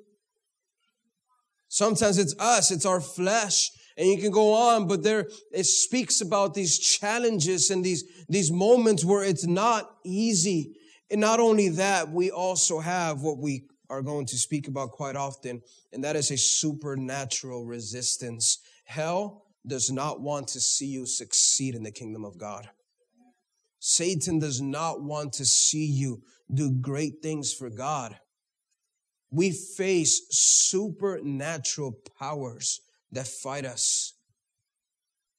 Sometimes 1.69 2.19
it's 2.19 2.35
us, 2.39 2.71
it's 2.71 2.87
our 2.87 3.01
flesh. 3.01 3.71
And 3.97 4.07
you 4.09 4.19
can 4.19 4.31
go 4.31 4.55
on, 4.55 4.87
but 4.87 5.03
there, 5.03 5.29
it 5.53 5.65
speaks 5.65 6.21
about 6.21 6.55
these 6.55 6.79
challenges 6.79 7.71
and 7.71 7.85
these, 7.85 8.05
these 8.29 8.53
moments 8.53 9.05
where 9.05 9.25
it's 9.25 9.47
not 9.47 9.91
easy. 10.05 10.77
And 11.11 11.21
not 11.21 11.41
only 11.41 11.69
that, 11.71 12.11
we 12.11 12.31
also 12.31 12.79
have 12.79 13.23
what 13.23 13.39
we 13.39 13.65
are 13.91 14.03
going 14.03 14.27
to 14.27 14.37
speak 14.37 14.69
about 14.69 14.93
quite 14.93 15.17
often, 15.17 15.63
and 15.93 16.05
that 16.05 16.15
is 16.15 16.31
a 16.31 16.37
supernatural 16.37 17.65
resistance. 17.65 18.59
Hell 18.85 19.45
does 19.67 19.91
not 19.91 20.21
want 20.21 20.49
to 20.49 20.61
see 20.61 20.87
you 20.87 21.07
succeed 21.07 21.75
in 21.75 21.83
the 21.83 21.91
kingdom 21.91 22.25
of 22.25 22.39
God. 22.39 22.69
Satan 23.81 24.39
does 24.39 24.61
not 24.61 25.03
want 25.03 25.33
to 25.35 25.45
see 25.45 25.87
you 25.87 26.23
do 26.53 26.71
great 26.71 27.23
things 27.23 27.53
for 27.53 27.71
God. 27.71 28.19
We 29.31 29.53
face 29.53 30.23
supernatural 30.31 31.99
powers 32.19 32.81
that 33.13 33.27
fight 33.27 33.65
us. 33.65 34.15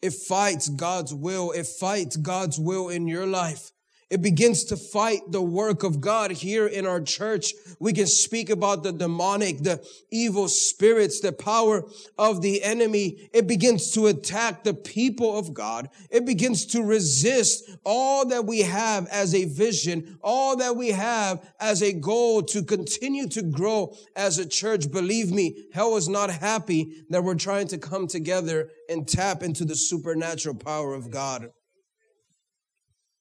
It 0.01 0.13
fights 0.13 0.69
God's 0.69 1.13
will. 1.13 1.51
It 1.51 1.67
fights 1.67 2.15
God's 2.15 2.59
will 2.59 2.89
in 2.89 3.07
your 3.07 3.25
life. 3.25 3.71
It 4.09 4.23
begins 4.23 4.63
to 4.65 4.77
fight 4.77 5.31
the 5.31 5.41
work 5.41 5.83
of 5.83 6.01
God 6.01 6.31
here 6.31 6.65
in 6.65 6.87
our 6.87 6.99
church. 6.99 7.53
We 7.79 7.93
can 7.93 8.07
speak 8.07 8.49
about 8.49 8.81
the 8.81 8.91
demonic, 8.91 9.59
the 9.59 9.85
evil 10.09 10.47
spirits, 10.47 11.19
the 11.19 11.31
power 11.31 11.83
of 12.17 12.41
the 12.41 12.63
enemy. 12.63 13.29
It 13.33 13.45
begins 13.45 13.91
to 13.91 14.07
attack 14.07 14.63
the 14.63 14.73
people 14.73 15.37
of 15.37 15.53
God. 15.53 15.89
It 16.09 16.25
begins 16.25 16.65
to 16.67 16.81
resist 16.81 17.69
all 17.85 18.25
that 18.29 18.45
we 18.45 18.61
have 18.61 19.05
as 19.09 19.35
a 19.35 19.45
vision, 19.45 20.17
all 20.23 20.55
that 20.57 20.75
we 20.75 20.89
have 20.89 21.47
as 21.59 21.83
a 21.83 21.93
goal 21.93 22.41
to 22.43 22.63
continue 22.63 23.27
to 23.29 23.43
grow 23.43 23.95
as 24.15 24.39
a 24.39 24.47
church. 24.47 24.91
Believe 24.91 25.31
me, 25.31 25.65
hell 25.71 25.95
is 25.97 26.09
not 26.09 26.31
happy 26.31 27.03
that 27.11 27.23
we're 27.23 27.35
trying 27.35 27.67
to 27.67 27.77
come 27.77 28.07
together 28.07 28.71
and 28.89 29.07
tap 29.07 29.43
into 29.43 29.65
the 29.65 29.75
supernatural 29.75 30.55
power 30.55 30.95
of 30.95 31.11
God 31.11 31.51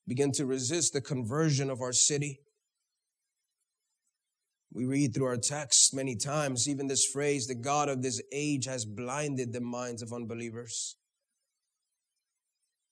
begin 0.09 0.31
to 0.31 0.45
resist 0.47 0.91
the 0.91 1.01
conversion 1.01 1.69
of 1.69 1.81
our 1.81 1.93
city. 1.93 2.39
We 4.73 4.85
read 4.85 5.13
through 5.13 5.27
our 5.27 5.37
text 5.37 5.93
many 5.93 6.15
times, 6.15 6.67
even 6.67 6.87
this 6.87 7.05
phrase, 7.05 7.45
the 7.45 7.53
God 7.53 7.89
of 7.89 8.01
this 8.01 8.19
age 8.33 8.65
has 8.65 8.85
blinded 8.85 9.53
the 9.53 9.61
minds 9.61 10.01
of 10.01 10.11
unbelievers. 10.11 10.97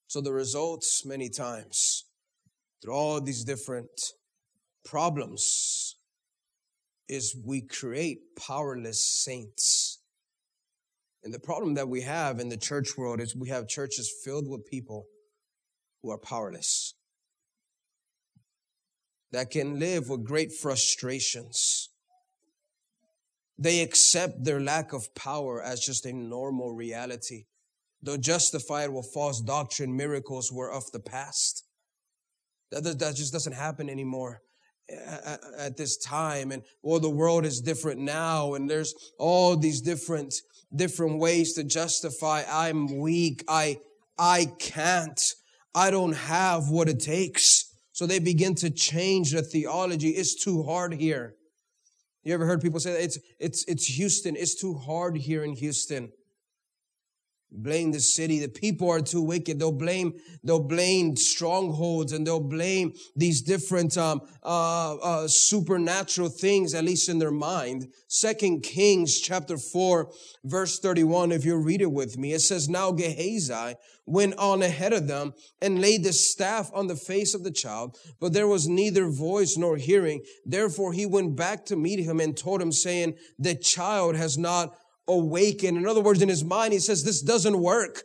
So 0.05 0.21
the 0.21 0.31
results 0.31 1.05
many 1.05 1.29
times 1.29 2.05
through 2.83 2.93
all 2.93 3.19
these 3.19 3.43
different 3.43 3.89
problems 4.85 5.95
is 7.09 7.35
we 7.43 7.61
create 7.61 8.19
powerless 8.47 9.03
saints. 9.03 10.01
And 11.23 11.33
the 11.33 11.39
problem 11.39 11.73
that 11.73 11.89
we 11.89 12.01
have 12.01 12.39
in 12.39 12.49
the 12.49 12.57
church 12.57 12.95
world 12.95 13.19
is 13.19 13.35
we 13.35 13.49
have 13.49 13.67
churches 13.67 14.13
filled 14.23 14.47
with 14.47 14.67
people 14.67 15.07
who 16.03 16.11
are 16.11 16.19
powerless 16.19 16.93
that 19.31 19.51
can 19.51 19.79
live 19.79 20.09
with 20.09 20.25
great 20.25 20.53
frustrations. 20.53 21.89
They 23.57 23.81
accept 23.81 24.43
their 24.43 24.59
lack 24.59 24.93
of 24.93 25.13
power 25.15 25.61
as 25.61 25.79
just 25.79 26.05
a 26.05 26.13
normal 26.13 26.71
reality. 26.71 27.45
They'll 28.03 28.17
justify 28.17 28.83
it 28.83 28.93
with 28.93 29.09
false 29.13 29.41
doctrine, 29.41 29.95
miracles 29.95 30.51
were 30.51 30.71
of 30.71 30.91
the 30.91 30.99
past. 30.99 31.63
That, 32.71 32.83
that 32.99 33.15
just 33.15 33.33
doesn't 33.33 33.53
happen 33.53 33.89
anymore 33.89 34.41
at, 34.89 35.39
at 35.57 35.77
this 35.77 35.97
time. 35.97 36.51
And 36.51 36.63
well, 36.81 36.99
the 36.99 37.09
world 37.09 37.45
is 37.45 37.61
different 37.61 37.99
now. 37.99 38.53
And 38.53 38.69
there's 38.69 38.93
all 39.17 39.55
these 39.55 39.81
different, 39.81 40.35
different 40.75 41.19
ways 41.19 41.53
to 41.53 41.63
justify 41.63 42.43
I'm 42.47 42.99
weak. 42.99 43.43
I, 43.47 43.79
I 44.17 44.51
can't. 44.59 45.19
I 45.73 45.91
don't 45.91 46.15
have 46.15 46.69
what 46.69 46.89
it 46.89 46.99
takes. 46.99 47.66
So 47.97 48.05
they 48.05 48.19
begin 48.19 48.53
to 48.57 48.69
change 48.69 49.31
the 49.31 49.41
theology. 49.41 50.09
It's 50.09 50.35
too 50.35 50.61
hard 50.61 50.93
here. 50.93 51.33
You 52.23 52.31
ever 52.35 52.45
heard 52.45 52.61
people 52.61 52.79
say 52.79 52.91
that? 52.91 53.03
It's, 53.03 53.17
it's, 53.39 53.63
it's 53.63 53.87
Houston. 53.87 54.35
It's 54.35 54.53
too 54.53 54.75
hard 54.75 55.17
here 55.17 55.43
in 55.43 55.53
Houston 55.53 56.11
blame 57.51 57.91
the 57.91 57.99
city. 57.99 58.39
The 58.39 58.49
people 58.49 58.89
are 58.89 59.01
too 59.01 59.21
wicked. 59.21 59.59
They'll 59.59 59.71
blame, 59.71 60.13
they'll 60.43 60.59
blame 60.59 61.15
strongholds 61.15 62.11
and 62.11 62.25
they'll 62.25 62.39
blame 62.39 62.93
these 63.15 63.41
different, 63.41 63.97
um, 63.97 64.21
uh, 64.43 64.95
uh, 64.95 65.27
supernatural 65.27 66.29
things, 66.29 66.73
at 66.73 66.83
least 66.83 67.09
in 67.09 67.19
their 67.19 67.31
mind. 67.31 67.87
Second 68.07 68.63
Kings 68.63 69.19
chapter 69.19 69.57
four, 69.57 70.11
verse 70.43 70.79
31. 70.79 71.31
If 71.31 71.45
you 71.45 71.57
read 71.57 71.81
it 71.81 71.91
with 71.91 72.17
me, 72.17 72.33
it 72.33 72.41
says, 72.41 72.69
now 72.69 72.91
Gehazi 72.91 73.75
went 74.05 74.37
on 74.37 74.61
ahead 74.61 74.93
of 74.93 75.07
them 75.07 75.33
and 75.61 75.81
laid 75.81 76.03
the 76.03 76.13
staff 76.13 76.71
on 76.73 76.87
the 76.87 76.95
face 76.95 77.33
of 77.33 77.43
the 77.43 77.51
child, 77.51 77.97
but 78.19 78.33
there 78.33 78.47
was 78.47 78.67
neither 78.67 79.09
voice 79.09 79.57
nor 79.57 79.77
hearing. 79.77 80.21
Therefore 80.45 80.93
he 80.93 81.05
went 81.05 81.35
back 81.35 81.65
to 81.65 81.75
meet 81.75 81.99
him 81.99 82.19
and 82.19 82.35
told 82.35 82.61
him 82.61 82.71
saying, 82.71 83.15
the 83.37 83.55
child 83.55 84.15
has 84.15 84.37
not 84.37 84.75
awaken. 85.07 85.77
In 85.77 85.87
other 85.87 86.01
words, 86.01 86.21
in 86.21 86.29
his 86.29 86.43
mind, 86.43 86.73
he 86.73 86.79
says, 86.79 87.03
this 87.03 87.21
doesn't 87.21 87.59
work. 87.59 88.03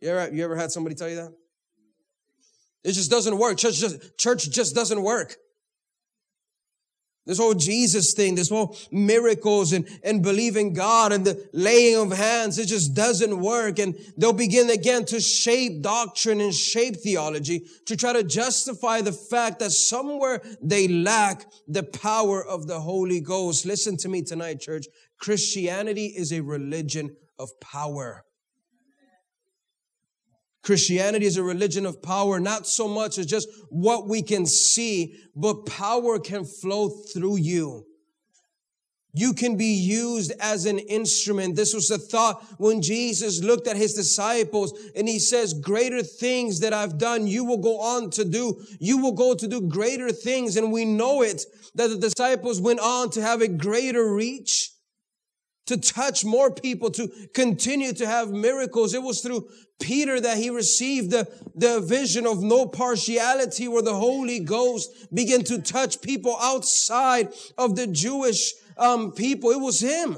You 0.00 0.10
ever, 0.10 0.34
you 0.34 0.44
ever 0.44 0.56
had 0.56 0.72
somebody 0.72 0.94
tell 0.94 1.08
you 1.08 1.16
that? 1.16 1.32
It 2.84 2.92
just 2.92 3.10
doesn't 3.10 3.38
work. 3.38 3.58
Church 3.58 3.78
just, 3.78 4.18
church 4.18 4.50
just 4.50 4.74
doesn't 4.74 5.02
work. 5.02 5.36
This 7.24 7.38
whole 7.38 7.54
Jesus 7.54 8.14
thing, 8.14 8.34
this 8.34 8.48
whole 8.48 8.76
miracles 8.90 9.72
and, 9.72 9.86
and 10.02 10.24
believing 10.24 10.72
God 10.72 11.12
and 11.12 11.24
the 11.24 11.48
laying 11.52 11.96
of 11.96 12.10
hands, 12.10 12.58
it 12.58 12.66
just 12.66 12.96
doesn't 12.96 13.38
work. 13.38 13.78
And 13.78 13.94
they'll 14.16 14.32
begin 14.32 14.70
again 14.70 15.04
to 15.04 15.20
shape 15.20 15.82
doctrine 15.82 16.40
and 16.40 16.52
shape 16.52 16.96
theology 16.96 17.64
to 17.86 17.96
try 17.96 18.12
to 18.12 18.24
justify 18.24 19.02
the 19.02 19.12
fact 19.12 19.60
that 19.60 19.70
somewhere 19.70 20.42
they 20.60 20.88
lack 20.88 21.46
the 21.68 21.84
power 21.84 22.44
of 22.44 22.66
the 22.66 22.80
Holy 22.80 23.20
Ghost. 23.20 23.66
Listen 23.66 23.96
to 23.98 24.08
me 24.08 24.22
tonight, 24.22 24.58
church. 24.58 24.86
Christianity 25.22 26.06
is 26.06 26.32
a 26.32 26.40
religion 26.40 27.14
of 27.38 27.48
power. 27.60 28.24
Christianity 30.64 31.26
is 31.26 31.36
a 31.36 31.44
religion 31.44 31.86
of 31.86 32.02
power, 32.02 32.40
not 32.40 32.66
so 32.66 32.88
much 32.88 33.18
as 33.18 33.26
just 33.26 33.48
what 33.70 34.08
we 34.08 34.22
can 34.22 34.46
see, 34.46 35.14
but 35.36 35.64
power 35.64 36.18
can 36.18 36.44
flow 36.44 36.88
through 36.88 37.36
you. 37.36 37.86
You 39.14 39.32
can 39.32 39.56
be 39.56 39.74
used 39.74 40.32
as 40.40 40.66
an 40.66 40.80
instrument. 40.80 41.54
This 41.54 41.72
was 41.72 41.90
a 41.90 41.98
thought 41.98 42.42
when 42.58 42.82
Jesus 42.82 43.44
looked 43.44 43.68
at 43.68 43.76
his 43.76 43.94
disciples 43.94 44.76
and 44.96 45.06
he 45.06 45.20
says, 45.20 45.54
greater 45.54 46.02
things 46.02 46.60
that 46.60 46.72
I've 46.72 46.98
done, 46.98 47.28
you 47.28 47.44
will 47.44 47.58
go 47.58 47.78
on 47.78 48.10
to 48.10 48.24
do. 48.24 48.60
You 48.80 48.98
will 48.98 49.12
go 49.12 49.34
to 49.34 49.46
do 49.46 49.68
greater 49.68 50.10
things. 50.10 50.56
And 50.56 50.72
we 50.72 50.84
know 50.84 51.22
it 51.22 51.44
that 51.76 51.88
the 51.88 51.98
disciples 51.98 52.60
went 52.60 52.80
on 52.80 53.10
to 53.10 53.22
have 53.22 53.40
a 53.40 53.48
greater 53.48 54.12
reach 54.12 54.71
to 55.66 55.76
touch 55.76 56.24
more 56.24 56.50
people, 56.50 56.90
to 56.90 57.08
continue 57.34 57.92
to 57.92 58.06
have 58.06 58.30
miracles. 58.30 58.94
It 58.94 59.02
was 59.02 59.20
through 59.20 59.48
Peter 59.80 60.20
that 60.20 60.38
he 60.38 60.50
received 60.50 61.10
the, 61.10 61.28
the 61.54 61.80
vision 61.80 62.26
of 62.26 62.42
no 62.42 62.66
partiality 62.66 63.68
where 63.68 63.82
the 63.82 63.94
Holy 63.94 64.40
Ghost 64.40 64.90
began 65.14 65.44
to 65.44 65.60
touch 65.60 66.02
people 66.02 66.36
outside 66.40 67.32
of 67.56 67.76
the 67.76 67.86
Jewish 67.86 68.52
um, 68.76 69.12
people. 69.12 69.50
It 69.50 69.60
was 69.60 69.80
him. 69.80 70.16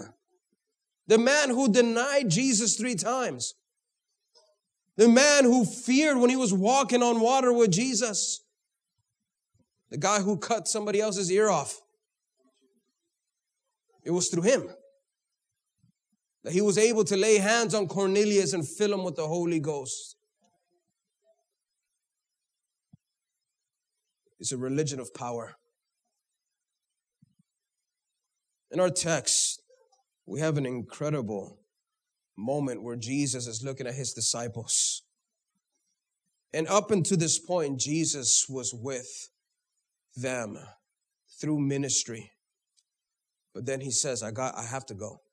The 1.06 1.18
man 1.18 1.50
who 1.50 1.70
denied 1.70 2.30
Jesus 2.30 2.76
three 2.76 2.94
times. 2.94 3.54
The 4.96 5.08
man 5.08 5.44
who 5.44 5.66
feared 5.66 6.18
when 6.18 6.30
he 6.30 6.36
was 6.36 6.54
walking 6.54 7.02
on 7.02 7.20
water 7.20 7.52
with 7.52 7.70
Jesus. 7.70 8.42
The 9.90 9.98
guy 9.98 10.20
who 10.20 10.38
cut 10.38 10.68
somebody 10.68 11.00
else's 11.00 11.30
ear 11.30 11.50
off. 11.50 11.80
It 14.04 14.10
was 14.12 14.28
through 14.28 14.42
him 14.42 14.68
that 16.44 16.52
he 16.52 16.60
was 16.60 16.76
able 16.76 17.04
to 17.04 17.16
lay 17.16 17.38
hands 17.38 17.74
on 17.74 17.88
Cornelius 17.88 18.52
and 18.52 18.68
fill 18.68 18.92
him 18.92 19.02
with 19.02 19.16
the 19.16 19.26
Holy 19.26 19.58
Ghost. 19.58 20.16
It's 24.38 24.52
a 24.52 24.58
religion 24.58 25.00
of 25.00 25.14
power. 25.14 25.56
In 28.70 28.78
our 28.78 28.90
text, 28.90 29.62
we 30.26 30.40
have 30.40 30.58
an 30.58 30.66
incredible 30.66 31.60
moment 32.36 32.82
where 32.82 32.96
Jesus 32.96 33.46
is 33.46 33.64
looking 33.64 33.86
at 33.86 33.94
his 33.94 34.12
disciples. 34.12 35.02
And 36.52 36.68
up 36.68 36.90
until 36.90 37.16
this 37.16 37.38
point, 37.38 37.80
Jesus 37.80 38.46
was 38.50 38.74
with 38.74 39.30
them 40.14 40.58
through 41.40 41.60
ministry. 41.60 42.32
But 43.54 43.64
then 43.64 43.80
he 43.80 43.90
says, 43.90 44.22
I 44.22 44.30
got, 44.30 44.56
I 44.58 44.64
have 44.64 44.84
to 44.86 44.94
go. 44.94 45.23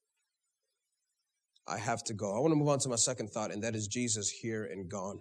I 1.67 1.77
have 1.77 2.03
to 2.05 2.13
go. 2.13 2.35
I 2.35 2.39
want 2.39 2.51
to 2.51 2.55
move 2.55 2.69
on 2.69 2.79
to 2.79 2.89
my 2.89 2.95
second 2.95 3.29
thought, 3.29 3.51
and 3.51 3.63
that 3.63 3.75
is 3.75 3.87
Jesus 3.87 4.29
here 4.29 4.65
and 4.65 4.89
gone. 4.89 5.19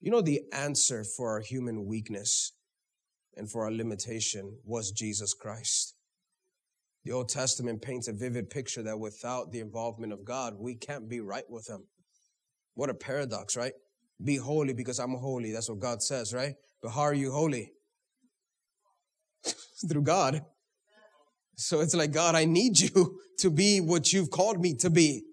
You 0.00 0.10
know, 0.10 0.20
the 0.20 0.42
answer 0.52 1.04
for 1.04 1.30
our 1.30 1.40
human 1.40 1.86
weakness 1.86 2.52
and 3.36 3.50
for 3.50 3.64
our 3.64 3.72
limitation 3.72 4.58
was 4.64 4.90
Jesus 4.90 5.34
Christ. 5.34 5.94
The 7.04 7.12
Old 7.12 7.28
Testament 7.28 7.82
paints 7.82 8.08
a 8.08 8.12
vivid 8.12 8.48
picture 8.48 8.82
that 8.82 8.98
without 8.98 9.52
the 9.52 9.60
involvement 9.60 10.12
of 10.12 10.24
God, 10.24 10.54
we 10.58 10.74
can't 10.74 11.08
be 11.08 11.20
right 11.20 11.44
with 11.48 11.68
Him. 11.68 11.86
What 12.74 12.90
a 12.90 12.94
paradox, 12.94 13.56
right? 13.56 13.74
Be 14.22 14.36
holy 14.36 14.72
because 14.72 14.98
I'm 14.98 15.14
holy. 15.14 15.52
That's 15.52 15.68
what 15.68 15.80
God 15.80 16.02
says, 16.02 16.32
right? 16.32 16.54
But 16.82 16.90
how 16.90 17.02
are 17.02 17.14
you 17.14 17.30
holy? 17.30 17.72
Through 19.88 20.02
God. 20.02 20.44
So 21.56 21.80
it's 21.80 21.94
like, 21.94 22.12
God, 22.12 22.34
I 22.34 22.44
need 22.44 22.78
you 22.80 23.20
to 23.38 23.50
be 23.50 23.80
what 23.80 24.12
you've 24.12 24.30
called 24.30 24.60
me 24.60 24.74
to 24.74 24.90
be. 24.90 25.24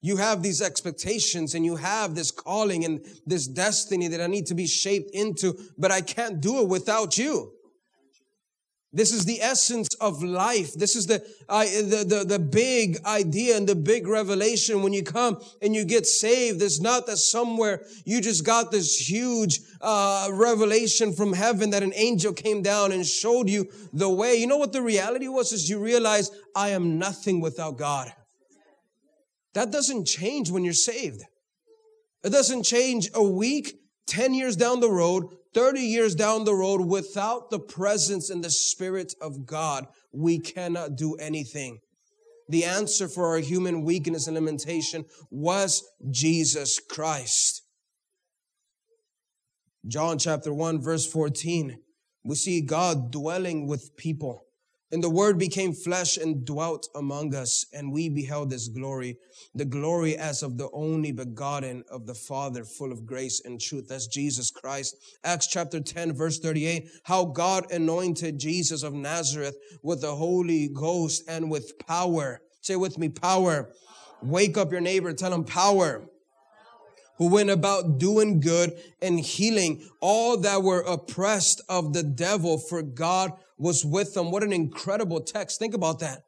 You 0.00 0.18
have 0.18 0.42
these 0.42 0.60
expectations 0.60 1.54
and 1.54 1.64
you 1.64 1.76
have 1.76 2.14
this 2.14 2.30
calling 2.30 2.84
and 2.84 3.00
this 3.26 3.46
destiny 3.46 4.08
that 4.08 4.20
I 4.20 4.26
need 4.26 4.46
to 4.46 4.54
be 4.54 4.66
shaped 4.66 5.10
into, 5.12 5.58
but 5.78 5.90
I 5.90 6.02
can't 6.02 6.40
do 6.40 6.60
it 6.60 6.68
without 6.68 7.16
you. 7.16 7.52
This 8.94 9.12
is 9.12 9.24
the 9.24 9.42
essence 9.42 9.88
of 10.00 10.22
life. 10.22 10.72
This 10.74 10.94
is 10.94 11.08
the, 11.08 11.20
uh, 11.48 11.64
the, 11.64 12.04
the, 12.06 12.24
the 12.24 12.38
big 12.38 13.04
idea 13.04 13.56
and 13.56 13.68
the 13.68 13.74
big 13.74 14.06
revelation 14.06 14.82
when 14.82 14.92
you 14.92 15.02
come 15.02 15.42
and 15.60 15.74
you 15.74 15.84
get 15.84 16.06
saved. 16.06 16.62
It's 16.62 16.80
not 16.80 17.06
that 17.06 17.16
somewhere 17.16 17.82
you 18.04 18.20
just 18.20 18.46
got 18.46 18.70
this 18.70 18.96
huge 19.10 19.58
uh, 19.80 20.28
revelation 20.30 21.12
from 21.12 21.32
heaven 21.32 21.70
that 21.70 21.82
an 21.82 21.92
angel 21.96 22.32
came 22.32 22.62
down 22.62 22.92
and 22.92 23.04
showed 23.04 23.50
you 23.50 23.68
the 23.92 24.08
way. 24.08 24.36
You 24.36 24.46
know 24.46 24.58
what 24.58 24.72
the 24.72 24.82
reality 24.82 25.26
was? 25.26 25.52
Is 25.52 25.68
you 25.68 25.80
realize 25.80 26.30
I 26.54 26.68
am 26.68 26.96
nothing 26.96 27.40
without 27.40 27.76
God. 27.76 28.12
That 29.54 29.72
doesn't 29.72 30.06
change 30.06 30.52
when 30.52 30.62
you're 30.62 30.72
saved. 30.72 31.22
It 32.22 32.30
doesn't 32.30 32.62
change 32.62 33.10
a 33.12 33.24
week, 33.24 33.76
10 34.06 34.34
years 34.34 34.56
down 34.56 34.80
the 34.80 34.90
road, 34.90 35.24
30 35.54 35.80
years 35.80 36.14
down 36.14 36.44
the 36.44 36.54
road, 36.54 36.82
without 36.82 37.50
the 37.50 37.58
presence 37.58 38.30
and 38.30 38.44
the 38.44 38.50
Spirit 38.50 39.14
of 39.20 39.46
God, 39.46 39.86
we 40.12 40.38
cannot 40.38 40.96
do 40.96 41.14
anything. 41.14 41.78
The 42.48 42.64
answer 42.64 43.08
for 43.08 43.28
our 43.28 43.38
human 43.38 43.84
weakness 43.84 44.26
and 44.26 44.34
limitation 44.34 45.04
was 45.30 45.82
Jesus 46.10 46.78
Christ. 46.78 47.62
John 49.86 50.18
chapter 50.18 50.52
1, 50.52 50.80
verse 50.82 51.10
14, 51.10 51.78
we 52.24 52.34
see 52.34 52.60
God 52.60 53.10
dwelling 53.10 53.66
with 53.66 53.96
people. 53.96 54.43
And 54.94 55.02
the 55.02 55.10
word 55.10 55.40
became 55.40 55.72
flesh 55.72 56.18
and 56.18 56.44
dwelt 56.44 56.88
among 56.94 57.34
us, 57.34 57.66
and 57.72 57.92
we 57.92 58.08
beheld 58.08 58.52
his 58.52 58.68
glory, 58.68 59.16
the 59.52 59.64
glory 59.64 60.16
as 60.16 60.44
of 60.44 60.56
the 60.56 60.70
only 60.72 61.10
begotten 61.10 61.82
of 61.90 62.06
the 62.06 62.14
Father, 62.14 62.64
full 62.64 62.92
of 62.92 63.04
grace 63.04 63.42
and 63.44 63.60
truth. 63.60 63.88
That's 63.88 64.06
Jesus 64.06 64.52
Christ. 64.52 64.94
Acts 65.24 65.48
chapter 65.48 65.80
10, 65.80 66.12
verse 66.12 66.38
38, 66.38 66.88
how 67.02 67.24
God 67.24 67.72
anointed 67.72 68.38
Jesus 68.38 68.84
of 68.84 68.94
Nazareth 68.94 69.56
with 69.82 70.00
the 70.00 70.14
Holy 70.14 70.68
Ghost 70.68 71.24
and 71.26 71.50
with 71.50 71.76
power. 71.80 72.40
Say 72.60 72.76
with 72.76 72.96
me, 72.96 73.08
power. 73.08 73.72
Wake 74.22 74.56
up 74.56 74.70
your 74.70 74.80
neighbor, 74.80 75.12
tell 75.12 75.34
him 75.34 75.42
power 75.42 76.08
who 77.16 77.28
went 77.28 77.50
about 77.50 77.98
doing 77.98 78.40
good 78.40 78.72
and 79.00 79.20
healing 79.20 79.88
all 80.00 80.36
that 80.38 80.62
were 80.62 80.80
oppressed 80.80 81.62
of 81.68 81.92
the 81.92 82.02
devil, 82.02 82.58
for 82.58 82.82
God 82.82 83.32
was 83.56 83.84
with 83.84 84.14
them. 84.14 84.30
What 84.30 84.42
an 84.42 84.52
incredible 84.52 85.20
text. 85.20 85.58
Think 85.58 85.74
about 85.74 86.00
that. 86.00 86.22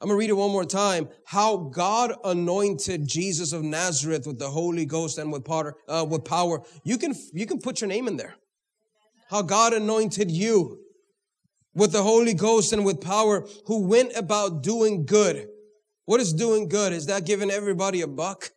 I'm 0.00 0.08
going 0.08 0.16
to 0.16 0.20
read 0.20 0.30
it 0.30 0.34
one 0.34 0.50
more 0.50 0.64
time. 0.64 1.08
How 1.26 1.56
God 1.56 2.12
anointed 2.24 3.06
Jesus 3.06 3.52
of 3.52 3.62
Nazareth 3.62 4.26
with 4.26 4.38
the 4.38 4.50
Holy 4.50 4.84
Ghost 4.84 5.16
and 5.16 5.32
with 5.32 5.44
power, 5.44 5.76
uh, 5.88 6.04
with 6.08 6.24
power. 6.24 6.62
You 6.82 6.98
can, 6.98 7.14
you 7.32 7.46
can 7.46 7.60
put 7.60 7.80
your 7.80 7.88
name 7.88 8.08
in 8.08 8.16
there. 8.16 8.34
How 9.30 9.42
God 9.42 9.72
anointed 9.72 10.30
you 10.30 10.80
with 11.74 11.92
the 11.92 12.02
Holy 12.02 12.34
Ghost 12.34 12.72
and 12.72 12.84
with 12.84 13.00
power 13.00 13.46
who 13.66 13.86
went 13.86 14.16
about 14.16 14.62
doing 14.62 15.06
good. 15.06 15.48
What 16.04 16.20
is 16.20 16.32
doing 16.32 16.68
good? 16.68 16.92
Is 16.92 17.06
that 17.06 17.24
giving 17.24 17.50
everybody 17.50 18.00
a 18.00 18.08
buck? 18.08 18.50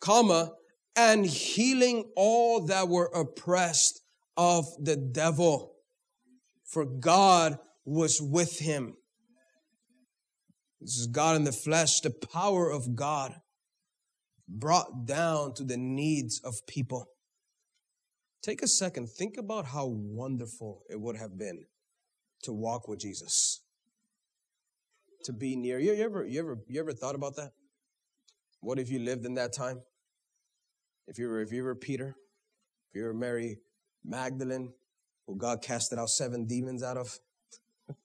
Comma, 0.00 0.52
and 0.96 1.24
healing 1.24 2.10
all 2.16 2.66
that 2.66 2.88
were 2.88 3.10
oppressed 3.14 4.00
of 4.36 4.66
the 4.78 4.96
devil 4.96 5.74
for 6.64 6.84
God 6.84 7.58
was 7.84 8.20
with 8.20 8.58
him. 8.58 8.94
This 10.80 10.96
is 10.96 11.06
God 11.06 11.36
in 11.36 11.44
the 11.44 11.52
flesh, 11.52 12.00
the 12.00 12.10
power 12.10 12.70
of 12.70 12.94
God 12.94 13.34
brought 14.48 15.06
down 15.06 15.54
to 15.54 15.64
the 15.64 15.76
needs 15.76 16.40
of 16.44 16.54
people. 16.66 17.06
Take 18.42 18.62
a 18.62 18.68
second, 18.68 19.08
think 19.08 19.36
about 19.36 19.66
how 19.66 19.86
wonderful 19.86 20.82
it 20.88 21.00
would 21.00 21.16
have 21.16 21.36
been 21.36 21.64
to 22.44 22.52
walk 22.52 22.86
with 22.86 23.00
Jesus. 23.00 23.62
To 25.24 25.32
be 25.32 25.56
near. 25.56 25.80
You, 25.80 25.92
you 25.94 26.04
ever 26.04 26.24
you 26.24 26.38
ever 26.38 26.58
you 26.68 26.80
ever 26.80 26.92
thought 26.92 27.16
about 27.16 27.34
that? 27.36 27.50
What 28.68 28.78
if 28.78 28.90
you 28.90 28.98
lived 28.98 29.24
in 29.24 29.32
that 29.36 29.54
time? 29.54 29.80
If 31.06 31.18
you 31.18 31.26
were 31.26 31.40
if 31.40 31.50
you 31.52 31.64
were 31.64 31.74
Peter, 31.74 32.14
if 32.90 32.96
you 32.96 33.04
were 33.04 33.14
Mary 33.14 33.60
Magdalene, 34.04 34.74
who 35.26 35.36
God 35.38 35.62
casted 35.62 35.98
out 35.98 36.10
seven 36.10 36.44
demons 36.44 36.82
out 36.82 36.98
of. 36.98 37.18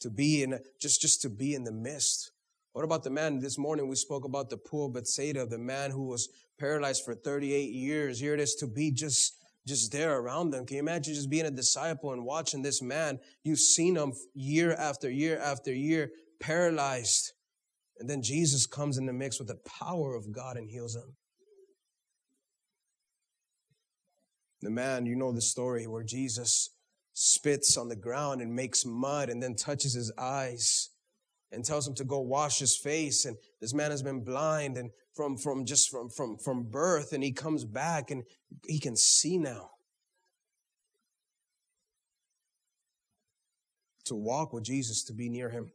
to 0.00 0.10
be 0.10 0.44
in, 0.44 0.60
just, 0.80 1.00
just 1.00 1.22
to 1.22 1.28
be 1.28 1.54
in 1.54 1.64
the 1.64 1.72
midst. 1.72 2.30
What 2.72 2.84
about 2.84 3.02
the 3.02 3.10
man 3.10 3.40
this 3.40 3.58
morning? 3.58 3.88
We 3.88 3.96
spoke 3.96 4.24
about 4.24 4.48
the 4.48 4.58
pool 4.58 4.88
Bethsaida, 4.88 5.44
the 5.44 5.58
man 5.58 5.90
who 5.90 6.04
was 6.04 6.28
paralyzed 6.56 7.04
for 7.04 7.16
38 7.16 7.72
years. 7.72 8.20
Here 8.20 8.32
it 8.32 8.38
is 8.38 8.54
to 8.60 8.68
be 8.68 8.92
just, 8.92 9.42
just 9.66 9.90
there 9.90 10.16
around 10.16 10.52
them. 10.52 10.66
Can 10.66 10.76
you 10.76 10.82
imagine 10.82 11.14
just 11.14 11.30
being 11.30 11.46
a 11.46 11.50
disciple 11.50 12.12
and 12.12 12.24
watching 12.24 12.62
this 12.62 12.80
man? 12.80 13.18
You've 13.42 13.58
seen 13.58 13.96
him 13.96 14.12
year 14.34 14.72
after 14.72 15.10
year 15.10 15.40
after 15.40 15.74
year, 15.74 16.12
paralyzed. 16.38 17.32
And 18.02 18.10
then 18.10 18.20
Jesus 18.20 18.66
comes 18.66 18.98
in 18.98 19.06
the 19.06 19.12
mix 19.12 19.38
with 19.38 19.46
the 19.46 19.60
power 19.78 20.16
of 20.16 20.32
God 20.32 20.56
and 20.56 20.68
heals 20.68 20.96
him. 20.96 21.14
The 24.60 24.70
man, 24.70 25.06
you 25.06 25.14
know 25.14 25.30
the 25.30 25.40
story 25.40 25.86
where 25.86 26.02
Jesus 26.02 26.70
spits 27.12 27.76
on 27.76 27.88
the 27.88 27.94
ground 27.94 28.42
and 28.42 28.56
makes 28.56 28.84
mud 28.84 29.28
and 29.28 29.40
then 29.40 29.54
touches 29.54 29.94
his 29.94 30.10
eyes 30.18 30.90
and 31.52 31.64
tells 31.64 31.86
him 31.86 31.94
to 31.94 32.02
go 32.02 32.18
wash 32.18 32.58
his 32.58 32.76
face. 32.76 33.24
And 33.24 33.36
this 33.60 33.72
man 33.72 33.92
has 33.92 34.02
been 34.02 34.24
blind 34.24 34.76
and 34.78 34.90
from, 35.14 35.36
from 35.36 35.64
just 35.64 35.88
from, 35.88 36.08
from, 36.08 36.38
from 36.38 36.64
birth 36.64 37.12
and 37.12 37.22
he 37.22 37.30
comes 37.30 37.64
back 37.64 38.10
and 38.10 38.24
he 38.66 38.80
can 38.80 38.96
see 38.96 39.38
now. 39.38 39.70
To 44.06 44.16
walk 44.16 44.52
with 44.52 44.64
Jesus, 44.64 45.04
to 45.04 45.12
be 45.12 45.28
near 45.28 45.50
him. 45.50 45.70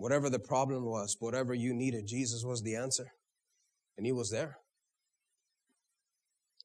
Whatever 0.00 0.30
the 0.30 0.38
problem 0.38 0.86
was, 0.86 1.18
whatever 1.20 1.52
you 1.52 1.74
needed, 1.74 2.06
Jesus 2.06 2.42
was 2.42 2.62
the 2.62 2.74
answer. 2.74 3.12
And 3.98 4.06
he 4.06 4.12
was 4.12 4.30
there. 4.30 4.56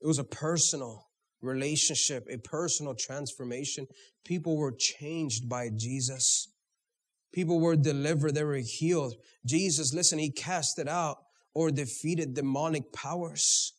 It 0.01 0.07
was 0.07 0.19
a 0.19 0.23
personal 0.23 1.07
relationship, 1.41 2.27
a 2.31 2.37
personal 2.37 2.95
transformation. 2.95 3.87
People 4.23 4.55
were 4.55 4.71
changed 4.71 5.49
by 5.49 5.69
Jesus. 5.75 6.47
People 7.33 7.59
were 7.59 7.75
delivered, 7.75 8.35
they 8.35 8.43
were 8.45 8.61
healed. 8.63 9.15
Jesus, 9.45 9.93
listen, 9.93 10.17
he 10.17 10.31
casted 10.31 10.87
out 10.87 11.17
or 11.53 11.71
defeated 11.71 12.35
demonic 12.35 12.93
powers. 12.93 13.73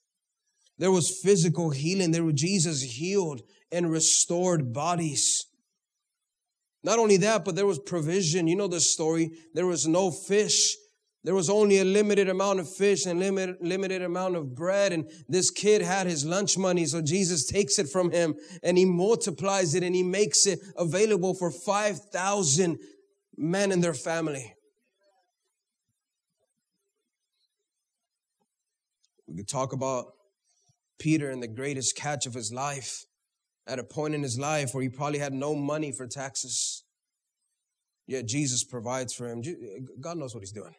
There 0.77 0.91
was 0.91 1.19
physical 1.23 1.71
healing. 1.71 2.11
There 2.11 2.25
was 2.25 2.35
Jesus 2.35 2.83
healed 2.83 3.41
and 3.73 3.91
restored 3.91 4.75
bodies. 4.75 5.47
Not 6.87 7.01
only 7.01 7.17
that, 7.19 7.45
but 7.45 7.57
there 7.57 7.67
was 7.67 7.81
provision. 7.81 8.47
You 8.47 8.55
know 8.55 8.69
the 8.69 8.81
story. 8.81 9.33
There 9.55 9.67
was 9.67 9.89
no 9.89 10.13
fish 10.13 10.77
There 11.25 11.35
was 11.35 11.51
only 11.51 11.79
a 11.79 11.85
limited 11.85 12.29
amount 12.29 12.61
of 12.61 12.73
fish 12.73 13.05
and 13.05 13.19
limited, 13.19 13.57
limited 13.61 14.01
amount 14.01 14.37
of 14.37 14.55
bread. 14.55 14.93
And 14.93 15.11
this 15.29 15.51
kid 15.51 15.83
had 15.83 16.07
his 16.07 16.25
lunch 16.25 16.57
money. 16.57 16.85
So 16.87 17.03
Jesus 17.03 17.45
takes 17.47 17.81
it 17.81 17.89
from 17.89 18.13
him 18.13 18.37
and 18.63 18.79
he 18.79 18.85
multiplies 18.85 19.75
it 19.75 19.83
and 19.83 19.93
he 19.93 20.05
makes 20.05 20.47
it 20.47 20.61
available 20.77 21.35
for 21.35 21.51
5,000 21.51 22.79
men 23.37 23.73
and 23.73 23.83
their 23.83 23.93
family. 23.93 24.55
We 29.27 29.39
could 29.39 29.49
talk 29.49 29.73
about 29.73 30.13
Peter 31.01 31.29
and 31.31 31.43
the 31.43 31.49
greatest 31.49 31.97
catch 31.97 32.27
of 32.27 32.35
his 32.35 32.53
life 32.53 33.06
at 33.67 33.79
a 33.79 33.85
point 33.85 34.15
in 34.15 34.23
his 34.23 34.39
life 34.39 34.75
where 34.75 34.83
he 34.83 34.89
probably 34.89 35.19
had 35.19 35.33
no 35.33 35.55
money 35.55 35.93
for 35.93 36.07
taxes. 36.07 36.85
Yet 38.07 38.27
Jesus 38.27 38.63
provides 38.63 39.13
for 39.13 39.29
him. 39.29 39.43
God 40.01 40.19
knows 40.19 40.35
what 40.35 40.43
he's 40.43 40.53
doing. 40.53 40.75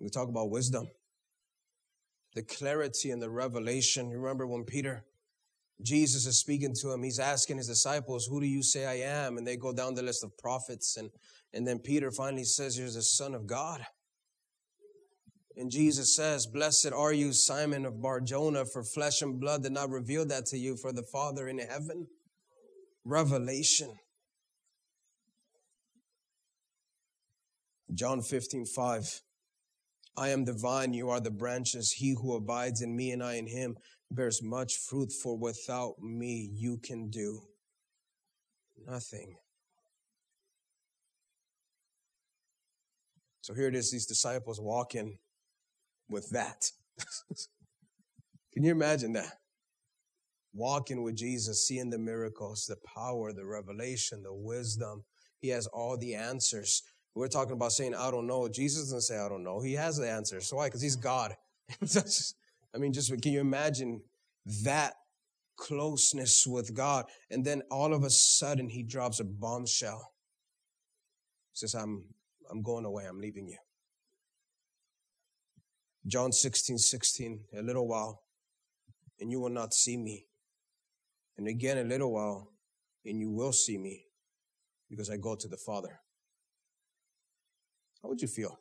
We 0.00 0.08
talk 0.08 0.28
about 0.28 0.50
wisdom, 0.50 0.88
the 2.34 2.42
clarity 2.42 3.10
and 3.10 3.20
the 3.20 3.30
revelation. 3.30 4.10
You 4.10 4.18
remember 4.18 4.46
when 4.46 4.64
Peter, 4.64 5.04
Jesus 5.82 6.26
is 6.26 6.38
speaking 6.38 6.74
to 6.82 6.92
him, 6.92 7.02
he's 7.02 7.18
asking 7.18 7.56
his 7.56 7.66
disciples, 7.66 8.26
Who 8.26 8.40
do 8.40 8.46
you 8.46 8.62
say 8.62 8.86
I 8.86 9.08
am? 9.08 9.38
And 9.38 9.46
they 9.46 9.56
go 9.56 9.72
down 9.72 9.94
the 9.94 10.02
list 10.02 10.22
of 10.22 10.36
prophets. 10.38 10.96
And, 10.96 11.10
and 11.52 11.66
then 11.66 11.80
Peter 11.80 12.12
finally 12.12 12.44
says, 12.44 12.78
You're 12.78 12.90
the 12.90 13.02
Son 13.02 13.34
of 13.34 13.46
God. 13.46 13.84
And 15.58 15.72
Jesus 15.72 16.14
says, 16.14 16.46
Blessed 16.46 16.92
are 16.94 17.12
you, 17.12 17.32
Simon 17.32 17.84
of 17.84 18.00
Barjona, 18.00 18.64
for 18.64 18.84
flesh 18.84 19.22
and 19.22 19.40
blood 19.40 19.64
did 19.64 19.72
not 19.72 19.90
reveal 19.90 20.24
that 20.26 20.46
to 20.46 20.56
you, 20.56 20.76
for 20.76 20.92
the 20.92 21.02
Father 21.02 21.48
in 21.48 21.58
heaven. 21.58 22.06
Revelation. 23.04 23.92
John 27.92 28.22
15, 28.22 28.66
5. 28.66 29.20
I 30.16 30.28
am 30.28 30.44
the 30.44 30.52
vine, 30.52 30.94
you 30.94 31.10
are 31.10 31.20
the 31.20 31.32
branches. 31.32 31.90
He 31.90 32.14
who 32.16 32.36
abides 32.36 32.80
in 32.80 32.94
me 32.94 33.10
and 33.10 33.20
I 33.20 33.34
in 33.34 33.48
him 33.48 33.78
bears 34.12 34.40
much 34.40 34.76
fruit, 34.76 35.10
for 35.10 35.36
without 35.36 35.94
me 36.00 36.50
you 36.54 36.78
can 36.78 37.10
do 37.10 37.40
nothing. 38.86 39.34
So 43.40 43.54
here 43.54 43.66
it 43.66 43.74
is, 43.74 43.90
these 43.90 44.06
disciples 44.06 44.60
walking 44.60 45.18
with 46.08 46.30
that. 46.30 46.70
can 48.52 48.64
you 48.64 48.72
imagine 48.72 49.12
that? 49.14 49.38
Walking 50.54 51.02
with 51.02 51.16
Jesus, 51.16 51.66
seeing 51.66 51.90
the 51.90 51.98
miracles, 51.98 52.66
the 52.66 52.76
power, 52.94 53.32
the 53.32 53.44
revelation, 53.44 54.22
the 54.22 54.34
wisdom. 54.34 55.04
He 55.40 55.48
has 55.50 55.66
all 55.66 55.96
the 55.96 56.14
answers. 56.14 56.82
We're 57.14 57.28
talking 57.28 57.52
about 57.52 57.72
saying, 57.72 57.94
I 57.94 58.10
don't 58.10 58.26
know. 58.26 58.48
Jesus 58.48 58.84
doesn't 58.84 59.02
say, 59.02 59.18
I 59.18 59.28
don't 59.28 59.44
know. 59.44 59.60
He 59.60 59.74
has 59.74 59.96
the 59.96 60.08
answers. 60.08 60.50
Why? 60.52 60.66
Because 60.66 60.82
he's 60.82 60.96
God. 60.96 61.34
I 62.74 62.78
mean, 62.78 62.92
just 62.92 63.10
can 63.22 63.32
you 63.32 63.40
imagine 63.40 64.02
that 64.64 64.94
closeness 65.56 66.46
with 66.46 66.74
God? 66.74 67.06
And 67.30 67.44
then 67.44 67.62
all 67.70 67.92
of 67.92 68.04
a 68.04 68.10
sudden, 68.10 68.68
he 68.68 68.82
drops 68.82 69.20
a 69.20 69.24
bombshell. 69.24 70.12
He 71.52 71.56
says, 71.56 71.74
I'm, 71.74 72.04
I'm 72.50 72.62
going 72.62 72.84
away. 72.84 73.04
I'm 73.06 73.20
leaving 73.20 73.48
you. 73.48 73.58
John 76.08 76.32
16, 76.32 76.78
16, 76.78 77.40
a 77.58 77.62
little 77.62 77.86
while, 77.86 78.22
and 79.20 79.30
you 79.30 79.40
will 79.40 79.50
not 79.50 79.74
see 79.74 79.96
me. 79.96 80.26
And 81.36 81.46
again, 81.46 81.78
a 81.78 81.84
little 81.84 82.12
while, 82.12 82.50
and 83.04 83.20
you 83.20 83.30
will 83.30 83.52
see 83.52 83.76
me 83.76 84.06
because 84.88 85.10
I 85.10 85.18
go 85.18 85.36
to 85.36 85.48
the 85.48 85.58
Father. 85.58 86.00
How 88.02 88.08
would 88.08 88.22
you 88.22 88.28
feel? 88.28 88.58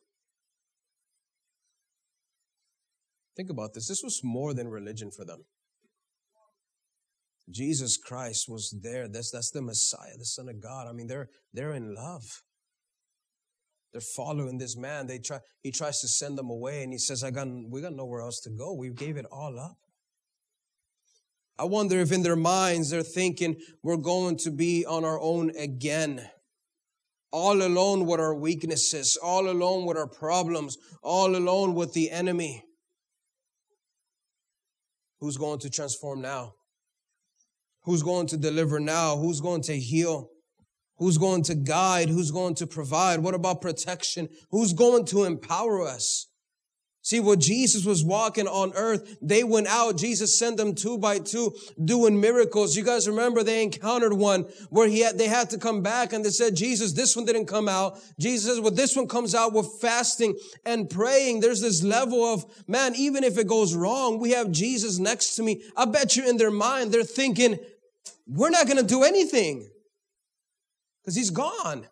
Think 3.35 3.49
about 3.49 3.73
this. 3.73 3.87
This 3.87 4.03
was 4.03 4.21
more 4.23 4.53
than 4.53 4.67
religion 4.67 5.11
for 5.11 5.23
them. 5.23 5.45
Jesus 7.49 7.95
Christ 7.97 8.49
was 8.49 8.75
there. 8.81 9.07
That's, 9.07 9.31
that's 9.31 9.51
the 9.51 9.61
Messiah, 9.61 10.17
the 10.17 10.25
Son 10.25 10.49
of 10.49 10.61
God. 10.61 10.87
I 10.87 10.91
mean, 10.91 11.07
they're, 11.07 11.29
they're 11.53 11.73
in 11.73 11.95
love. 11.95 12.43
They're 13.97 14.25
following 14.25 14.59
this 14.59 14.77
man. 14.77 15.07
They 15.07 15.17
try, 15.17 15.39
he 15.63 15.71
tries 15.71 16.01
to 16.01 16.07
send 16.07 16.37
them 16.37 16.51
away 16.51 16.83
and 16.83 16.93
he 16.93 16.99
says, 16.99 17.23
I 17.23 17.31
got, 17.31 17.47
we 17.47 17.81
got 17.81 17.95
nowhere 17.95 18.21
else 18.21 18.39
to 18.41 18.51
go. 18.51 18.75
We 18.75 18.91
gave 18.91 19.17
it 19.17 19.25
all 19.31 19.59
up. 19.59 19.75
I 21.57 21.63
wonder 21.63 21.97
if 21.97 22.11
in 22.11 22.21
their 22.21 22.35
minds 22.35 22.91
they're 22.91 23.01
thinking 23.01 23.55
we're 23.81 23.97
going 23.97 24.37
to 24.37 24.51
be 24.51 24.85
on 24.85 25.03
our 25.03 25.19
own 25.19 25.49
again 25.57 26.29
all 27.31 27.59
alone 27.63 28.05
with 28.05 28.19
our 28.19 28.35
weaknesses, 28.35 29.17
all 29.21 29.49
alone 29.49 29.87
with 29.87 29.97
our 29.97 30.07
problems, 30.07 30.77
all 31.01 31.35
alone 31.35 31.73
with 31.73 31.93
the 31.93 32.11
enemy. 32.11 32.63
Who's 35.21 35.37
going 35.37 35.57
to 35.61 35.71
transform 35.71 36.21
now? 36.21 36.53
Who's 37.85 38.03
going 38.03 38.27
to 38.27 38.37
deliver 38.37 38.79
now? 38.79 39.17
Who's 39.17 39.41
going 39.41 39.63
to 39.63 39.75
heal? 39.75 40.29
Who's 40.97 41.17
going 41.17 41.43
to 41.43 41.55
guide? 41.55 42.09
Who's 42.09 42.31
going 42.31 42.55
to 42.55 42.67
provide? 42.67 43.19
What 43.19 43.35
about 43.35 43.61
protection? 43.61 44.29
Who's 44.49 44.73
going 44.73 45.05
to 45.07 45.25
empower 45.25 45.85
us? 45.85 46.27
See, 47.07 47.21
what 47.21 47.39
Jesus 47.39 47.85
was 47.85 48.03
walking 48.03 48.47
on 48.47 48.73
earth, 48.75 49.17
they 49.21 49.41
went 49.41 49.67
out. 49.67 49.97
Jesus 49.97 50.37
sent 50.37 50.57
them 50.57 50.75
two 50.75 50.97
by 50.97 51.19
two 51.19 51.55
doing 51.81 52.19
miracles. 52.19 52.75
You 52.75 52.83
guys 52.83 53.07
remember 53.07 53.43
they 53.43 53.63
encountered 53.63 54.11
one 54.11 54.41
where 54.71 54.89
he 54.89 54.99
had, 54.99 55.17
they 55.17 55.29
had 55.29 55.49
to 55.51 55.57
come 55.57 55.81
back 55.81 56.11
and 56.11 56.25
they 56.25 56.31
said, 56.31 56.57
Jesus, 56.57 56.91
this 56.91 57.15
one 57.15 57.23
didn't 57.23 57.45
come 57.45 57.69
out. 57.69 57.97
Jesus 58.19 58.49
says, 58.49 58.59
well, 58.59 58.71
this 58.71 58.93
one 58.93 59.07
comes 59.07 59.33
out 59.33 59.53
with 59.53 59.79
fasting 59.79 60.37
and 60.65 60.89
praying. 60.89 61.39
There's 61.39 61.61
this 61.61 61.81
level 61.81 62.25
of, 62.25 62.43
man, 62.67 62.93
even 62.97 63.23
if 63.23 63.37
it 63.37 63.47
goes 63.47 63.73
wrong, 63.73 64.19
we 64.19 64.31
have 64.31 64.51
Jesus 64.51 64.99
next 64.99 65.35
to 65.35 65.43
me. 65.43 65.63
I 65.77 65.85
bet 65.85 66.17
you 66.17 66.29
in 66.29 66.35
their 66.35 66.51
mind, 66.51 66.91
they're 66.91 67.03
thinking, 67.03 67.57
we're 68.27 68.49
not 68.49 68.65
going 68.65 68.79
to 68.79 68.83
do 68.83 69.03
anything 69.03 69.69
because 71.07 71.15
he's 71.15 71.29
gone. 71.29 71.87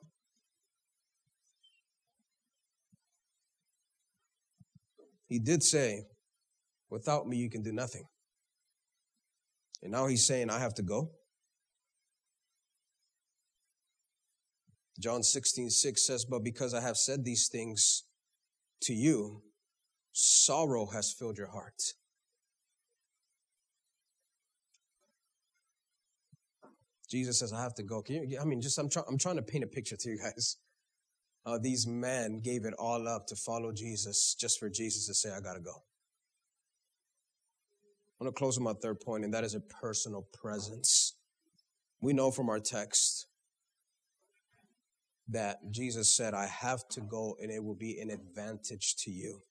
He 5.27 5.39
did 5.39 5.63
say, 5.63 6.03
without 6.89 7.25
me, 7.25 7.37
you 7.37 7.49
can 7.49 7.63
do 7.63 7.71
nothing. 7.71 8.03
And 9.81 9.93
now 9.93 10.07
he's 10.07 10.27
saying, 10.27 10.49
I 10.49 10.59
have 10.59 10.73
to 10.73 10.83
go. 10.83 11.11
John 14.99 15.23
16, 15.23 15.69
6 15.69 16.05
says, 16.05 16.25
But 16.25 16.43
because 16.43 16.73
I 16.73 16.81
have 16.81 16.97
said 16.97 17.23
these 17.23 17.47
things 17.47 18.03
to 18.81 18.93
you, 18.93 19.43
sorrow 20.11 20.87
has 20.87 21.15
filled 21.17 21.37
your 21.37 21.51
heart. 21.51 21.81
Jesus 27.09 27.39
says, 27.39 27.53
I 27.53 27.61
have 27.61 27.75
to 27.75 27.83
go. 27.83 28.01
Can 28.01 28.29
You, 28.29 28.39
I 28.39 28.45
mean, 28.45 28.61
just 28.61 28.77
I'm, 28.77 28.89
try, 28.89 29.03
I'm 29.07 29.17
trying 29.17 29.35
to 29.37 29.41
paint 29.41 29.63
a 29.63 29.67
picture 29.67 29.95
to 29.97 30.09
you 30.09 30.17
guys 30.17 30.57
uh, 31.45 31.59
these 31.59 31.85
men 31.85 32.39
gave 32.39 32.65
it 32.65 32.73
all 32.79 33.07
up 33.07 33.27
to 33.27 33.35
follow 33.35 33.71
Jesus 33.71 34.35
just 34.39 34.59
for 34.59 34.69
Jesus 34.69 35.05
to 35.07 35.13
say, 35.13 35.29
I 35.29 35.39
got 35.39 35.53
to 35.53 35.59
go. 35.59 35.83
I'm 38.19 38.25
going 38.25 38.33
to 38.33 38.37
close 38.37 38.57
with 38.57 38.63
my 38.63 38.73
third 38.73 38.99
point, 38.99 39.23
and 39.23 39.33
that 39.33 39.43
is 39.43 39.53
a 39.53 39.59
personal 39.59 40.27
presence. 40.33 41.15
We 42.01 42.13
know 42.13 42.31
from 42.31 42.49
our 42.49 42.59
text 42.59 43.27
that 45.27 45.71
Jesus 45.71 46.15
said, 46.15 46.33
I 46.33 46.47
have 46.47 46.87
to 46.89 47.01
go, 47.01 47.35
and 47.41 47.51
it 47.51 47.63
will 47.63 47.75
be 47.75 47.99
an 47.99 48.09
advantage 48.09 48.95
to 49.03 49.11
you. 49.11 49.41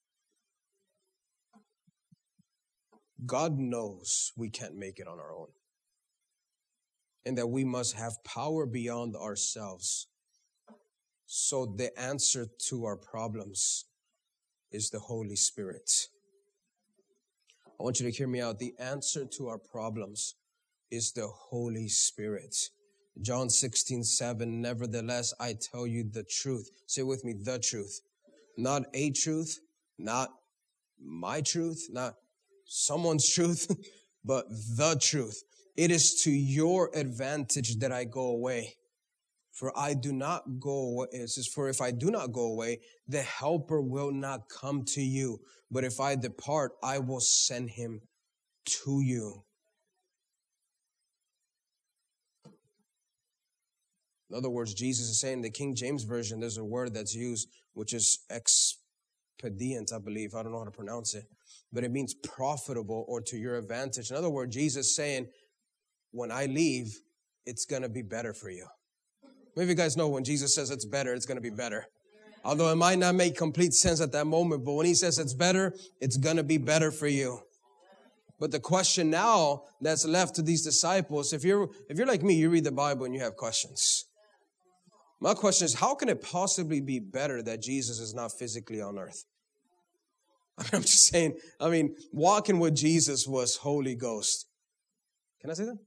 God 3.25 3.59
knows 3.59 4.33
we 4.37 4.51
can't 4.51 4.77
make 4.77 4.99
it 4.99 5.07
on 5.07 5.21
our 5.21 5.33
own, 5.33 5.49
and 7.27 7.39
that 7.39 7.47
we 7.47 7.65
must 7.65 7.95
have 7.95 8.23
power 8.25 8.67
beyond 8.67 9.17
ourselves 9.17 10.07
so 11.27 11.67
the 11.67 11.91
answer 11.99 12.47
to 12.69 12.85
our 12.85 12.97
problems 12.97 13.87
is 14.71 14.91
the 14.91 15.01
Holy 15.01 15.37
Spirit. 15.37 16.09
I 17.79 17.83
want 17.83 17.99
you 17.99 18.09
to 18.09 18.17
hear 18.17 18.29
me 18.29 18.41
out. 18.41 18.59
The 18.59 18.75
answer 18.79 19.25
to 19.25 19.49
our 19.49 19.59
problems 19.59 20.35
is 20.91 21.13
the 21.13 21.27
Holy 21.27 21.89
Spirit. 21.89 22.55
John 23.21 23.51
16, 23.51 24.05
7, 24.05 24.61
nevertheless, 24.61 25.35
I 25.41 25.55
tell 25.55 25.87
you 25.87 26.05
the 26.05 26.23
truth. 26.23 26.71
Say 26.87 27.03
with 27.03 27.25
me, 27.25 27.33
the 27.33 27.59
truth. 27.59 28.01
Not 28.57 28.85
a 28.95 29.11
truth, 29.11 29.59
not 29.99 30.31
my 31.03 31.41
truth, 31.41 31.89
not 31.91 32.15
someone's 32.65 33.29
truth, 33.35 33.77
but 34.25 34.47
the 34.49 34.97
truth. 35.01 35.43
It 35.77 35.91
is 35.91 36.23
to 36.23 36.31
your 36.31 36.91
advantage 36.95 37.79
that 37.79 37.93
I 37.93 38.05
go 38.05 38.29
away. 38.29 38.77
For 39.53 39.77
I 39.79 39.95
do 39.95 40.13
not 40.13 40.59
go, 40.59 40.71
away. 40.71 41.07
it 41.13 41.31
says, 41.31 41.47
for 41.47 41.69
if 41.69 41.81
I 41.81 41.93
do 41.93 42.11
not 42.11 42.33
go 42.33 42.47
away, 42.47 42.81
the 43.07 43.23
helper 43.23 43.81
will 43.81 44.11
not 44.11 44.49
come 44.49 44.85
to 44.95 45.01
you. 45.01 45.39
But 45.71 45.85
if 45.85 46.01
I 46.01 46.17
depart, 46.17 46.73
I 46.83 46.99
will 46.99 47.21
send 47.21 47.71
him 47.71 48.01
to 48.67 49.01
you. 49.01 49.45
In 54.31 54.37
other 54.37 54.51
words, 54.51 54.75
Jesus 54.75 55.09
is 55.09 55.21
saying 55.21 55.35
in 55.35 55.43
the 55.43 55.51
King 55.51 55.77
James 55.77 56.03
Version, 56.03 56.41
there's 56.41 56.59
a 56.59 56.65
word 56.65 56.93
that's 56.95 57.15
used, 57.15 57.49
which 57.75 57.93
is 57.93 58.25
expedient, 58.31 59.93
I 59.95 59.99
believe. 59.99 60.35
I 60.35 60.43
don't 60.43 60.51
know 60.51 60.59
how 60.59 60.65
to 60.65 60.71
pronounce 60.73 61.15
it, 61.15 61.25
but 61.73 61.85
it 61.85 61.93
means 61.93 62.15
profitable 62.15 63.05
or 63.07 63.21
to 63.21 63.37
your 63.37 63.57
advantage. 63.57 64.11
In 64.11 64.17
other 64.17 64.31
words, 64.31 64.53
Jesus 64.53 64.97
saying, 64.97 65.29
when 66.15 66.31
I 66.31 66.47
leave, 66.47 67.01
it's 67.45 67.65
going 67.65 67.83
to 67.83 67.89
be 67.89 68.03
better 68.03 68.33
for 68.33 68.49
you. 68.49 68.67
Maybe 69.57 69.71
you 69.71 69.75
guys 69.75 69.97
know 69.97 70.09
when 70.09 70.25
Jesus 70.25 70.55
says 70.55 70.71
it's 70.71 70.85
better, 70.85 71.13
it's 71.13 71.27
going 71.27 71.37
to 71.37 71.43
be 71.43 71.51
better. 71.51 71.87
Although 72.45 72.71
it 72.71 72.77
might 72.77 72.99
not 72.99 73.15
make 73.15 73.37
complete 73.37 73.73
sense 73.73 74.01
at 74.01 74.13
that 74.13 74.27
moment, 74.27 74.65
but 74.65 74.75
when 74.75 74.87
he 74.87 74.95
says 74.95 75.19
it's 75.19 75.35
better, 75.35 75.75
it's 76.01 76.17
going 76.17 76.37
to 76.37 76.43
be 76.45 76.59
better 76.59 76.91
for 76.91 77.09
you. 77.09 77.41
But 78.39 78.53
the 78.53 78.61
question 78.61 79.11
now 79.11 79.65
that's 79.81 80.05
left 80.05 80.37
to 80.37 80.43
these 80.43 80.63
disciples, 80.63 81.33
if 81.33 81.45
you're 81.45 81.69
if 81.89 81.97
you're 81.97 82.07
like 82.07 82.23
me, 82.23 82.35
you 82.35 82.51
read 82.51 82.65
the 82.65 82.73
Bible 82.73 83.07
and 83.07 83.15
you 83.15 83.21
have 83.21 83.37
questions. 83.37 84.05
My 85.21 85.35
question 85.35 85.65
is, 85.65 85.75
how 85.75 85.95
can 85.95 86.09
it 86.09 86.23
possibly 86.23 86.81
be 86.81 86.99
better 86.99 87.43
that 87.43 87.63
Jesus 87.63 87.99
is 87.99 88.13
not 88.13 88.33
physically 88.33 88.81
on 88.81 88.99
earth? 88.99 89.25
I 90.59 90.77
am 90.77 90.83
just 90.83 91.07
saying, 91.07 91.39
I 91.61 91.71
mean, 91.71 91.97
walking 92.13 92.59
with 92.59 92.77
Jesus 92.77 93.27
was 93.27 93.57
Holy 93.57 93.95
Ghost. 93.95 94.47
Can 95.41 95.51
I 95.51 95.55
say 95.55 95.65
that? 95.65 95.79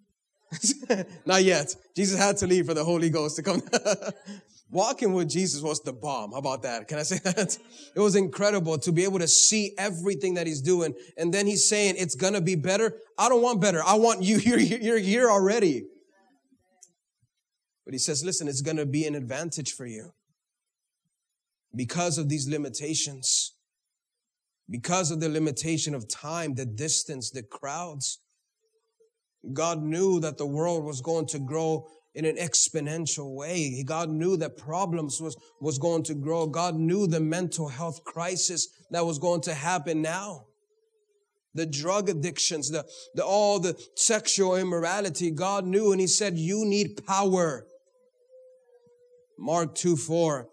not 1.26 1.44
yet. 1.44 1.76
Jesus 1.96 2.18
had 2.18 2.38
to 2.38 2.48
leave 2.48 2.68
for 2.68 2.74
the 2.74 2.84
Holy 2.84 3.10
Ghost 3.10 3.36
to 3.38 3.44
come. 3.44 3.62
Walking 4.70 5.14
with 5.14 5.30
Jesus 5.30 5.62
was 5.62 5.80
the 5.82 5.94
bomb. 5.94 6.32
How 6.32 6.40
about 6.40 6.64
that? 6.64 6.88
Can 6.88 7.00
I 7.00 7.04
say 7.04 7.18
that? 7.24 7.58
It 7.96 8.00
was 8.00 8.16
incredible 8.16 8.78
to 8.80 8.92
be 8.92 9.04
able 9.04 9.20
to 9.20 9.28
see 9.28 9.74
everything 9.78 10.34
that 10.34 10.46
he's 10.46 10.62
doing. 10.62 10.94
And 11.18 11.34
then 11.34 11.48
he's 11.48 11.70
saying, 11.70 11.96
it's 11.98 12.16
going 12.16 12.34
to 12.34 12.42
be 12.42 12.56
better. 12.56 12.96
I 13.18 13.30
don't 13.30 13.42
want 13.42 13.62
better. 13.62 13.82
I 13.84 13.96
want 13.96 14.24
you. 14.24 14.38
You're, 14.38 14.60
you're 14.60 15.00
here 15.00 15.30
already. 15.30 15.86
But 17.86 17.94
he 17.94 18.00
says, 18.00 18.24
listen, 18.26 18.50
it's 18.50 18.62
going 18.62 18.78
to 18.78 18.86
be 18.86 19.06
an 19.06 19.16
advantage 19.16 19.72
for 19.72 19.86
you 19.86 20.12
because 21.74 22.18
of 22.18 22.28
these 22.28 22.50
limitations, 22.50 23.54
because 24.70 25.10
of 25.12 25.22
the 25.22 25.30
limitation 25.30 25.96
of 25.96 26.10
time, 26.10 26.56
the 26.56 26.66
distance, 26.66 27.32
the 27.32 27.44
crowds. 27.44 28.20
God 29.54 29.82
knew 29.82 30.20
that 30.20 30.38
the 30.38 30.46
world 30.46 30.84
was 30.84 31.02
going 31.02 31.28
to 31.28 31.40
grow 31.40 31.88
in 32.14 32.26
an 32.26 32.38
exponential 32.38 33.36
way. 33.36 33.84
God 33.86 34.10
knew 34.10 34.38
that 34.38 34.58
problems 34.58 35.22
was, 35.22 35.38
was 35.62 35.78
going 35.78 36.04
to 36.04 36.16
grow. 36.16 36.48
God 36.48 36.76
knew 36.76 37.08
the 37.08 37.20
mental 37.20 37.68
health 37.68 38.04
crisis 38.04 38.68
that 38.92 39.06
was 39.06 39.20
going 39.20 39.42
to 39.42 39.54
happen 39.54 40.02
now. 40.02 40.46
The 41.54 41.66
drug 41.66 42.10
addictions, 42.10 42.70
the, 42.70 42.86
the 43.16 43.24
all 43.24 43.60
the 43.60 43.80
sexual 43.96 44.56
immorality, 44.56 45.32
God 45.32 45.66
knew 45.66 45.92
and 45.92 46.02
He 46.02 46.08
said, 46.08 46.38
You 46.38 46.66
need 46.66 47.06
power. 47.06 47.66
Mark 49.38 49.76
2 49.76 49.96
4. 49.96 50.48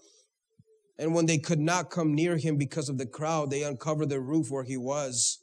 And 0.98 1.14
when 1.14 1.26
they 1.26 1.38
could 1.38 1.59
not 1.59 1.90
come 1.90 2.14
near 2.14 2.37
him 2.37 2.57
because 2.57 2.88
of 2.88 2.98
the 2.98 3.07
crowd, 3.07 3.50
they 3.50 3.62
uncovered 3.62 4.11
the 4.11 4.20
roof 4.20 4.50
where 4.50 4.62
he 4.62 4.76
was. 4.76 5.38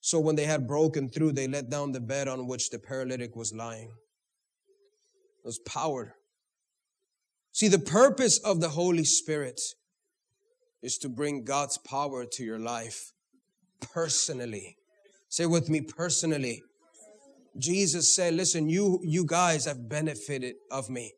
So 0.00 0.18
when 0.18 0.36
they 0.36 0.44
had 0.44 0.66
broken 0.66 1.08
through, 1.08 1.32
they 1.32 1.46
let 1.46 1.70
down 1.70 1.92
the 1.92 2.00
bed 2.00 2.26
on 2.26 2.46
which 2.46 2.70
the 2.70 2.78
paralytic 2.78 3.36
was 3.36 3.52
lying. 3.54 3.92
It 5.38 5.46
was 5.46 5.58
power. 5.58 6.14
See, 7.52 7.68
the 7.68 7.78
purpose 7.78 8.38
of 8.38 8.60
the 8.60 8.70
Holy 8.70 9.04
Spirit 9.04 9.60
is 10.82 10.96
to 10.98 11.08
bring 11.08 11.44
God's 11.44 11.78
power 11.78 12.24
to 12.24 12.44
your 12.44 12.58
life 12.58 13.12
personally. 13.80 14.76
Say 15.28 15.46
with 15.46 15.68
me, 15.68 15.80
personally. 15.80 16.62
Jesus 17.58 18.14
said, 18.14 18.34
listen, 18.34 18.68
you, 18.68 19.00
you 19.02 19.26
guys 19.26 19.64
have 19.66 19.88
benefited 19.88 20.54
of 20.70 20.88
me. 20.88 21.12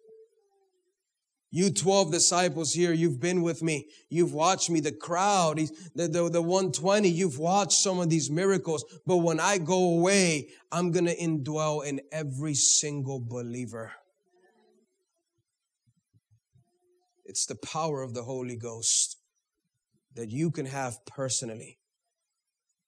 You 1.55 1.71
12 1.71 2.11
disciples 2.11 2.73
here, 2.73 2.95
you've 2.95 3.21
been 3.21 3.43
with 3.43 3.63
me. 3.63 3.89
You've 4.09 4.33
watched 4.33 4.71
me. 4.71 4.81
The 4.81 4.91
crowd, 4.91 5.59
the, 5.95 6.09
the, 6.09 6.31
the 6.31 6.41
120, 6.41 7.11
you've 7.11 7.39
watched 7.39 7.79
some 7.79 8.01
of 8.01 8.09
these 8.09 8.31
miracles. 8.31 8.87
But 9.07 9.19
when 9.19 9.39
I 9.39 9.59
go 9.59 9.99
away, 9.99 10.49
I'm 10.73 10.91
going 10.93 11.05
to 11.05 11.15
indwell 11.15 11.85
in 11.85 12.01
every 12.11 12.55
single 12.55 13.21
believer. 13.21 13.93
It's 17.27 17.45
the 17.45 17.57
power 17.57 18.01
of 18.01 18.15
the 18.15 18.23
Holy 18.23 18.57
Ghost 18.57 19.19
that 20.15 20.31
you 20.31 20.51
can 20.51 20.65
have 20.65 21.05
personally. 21.05 21.79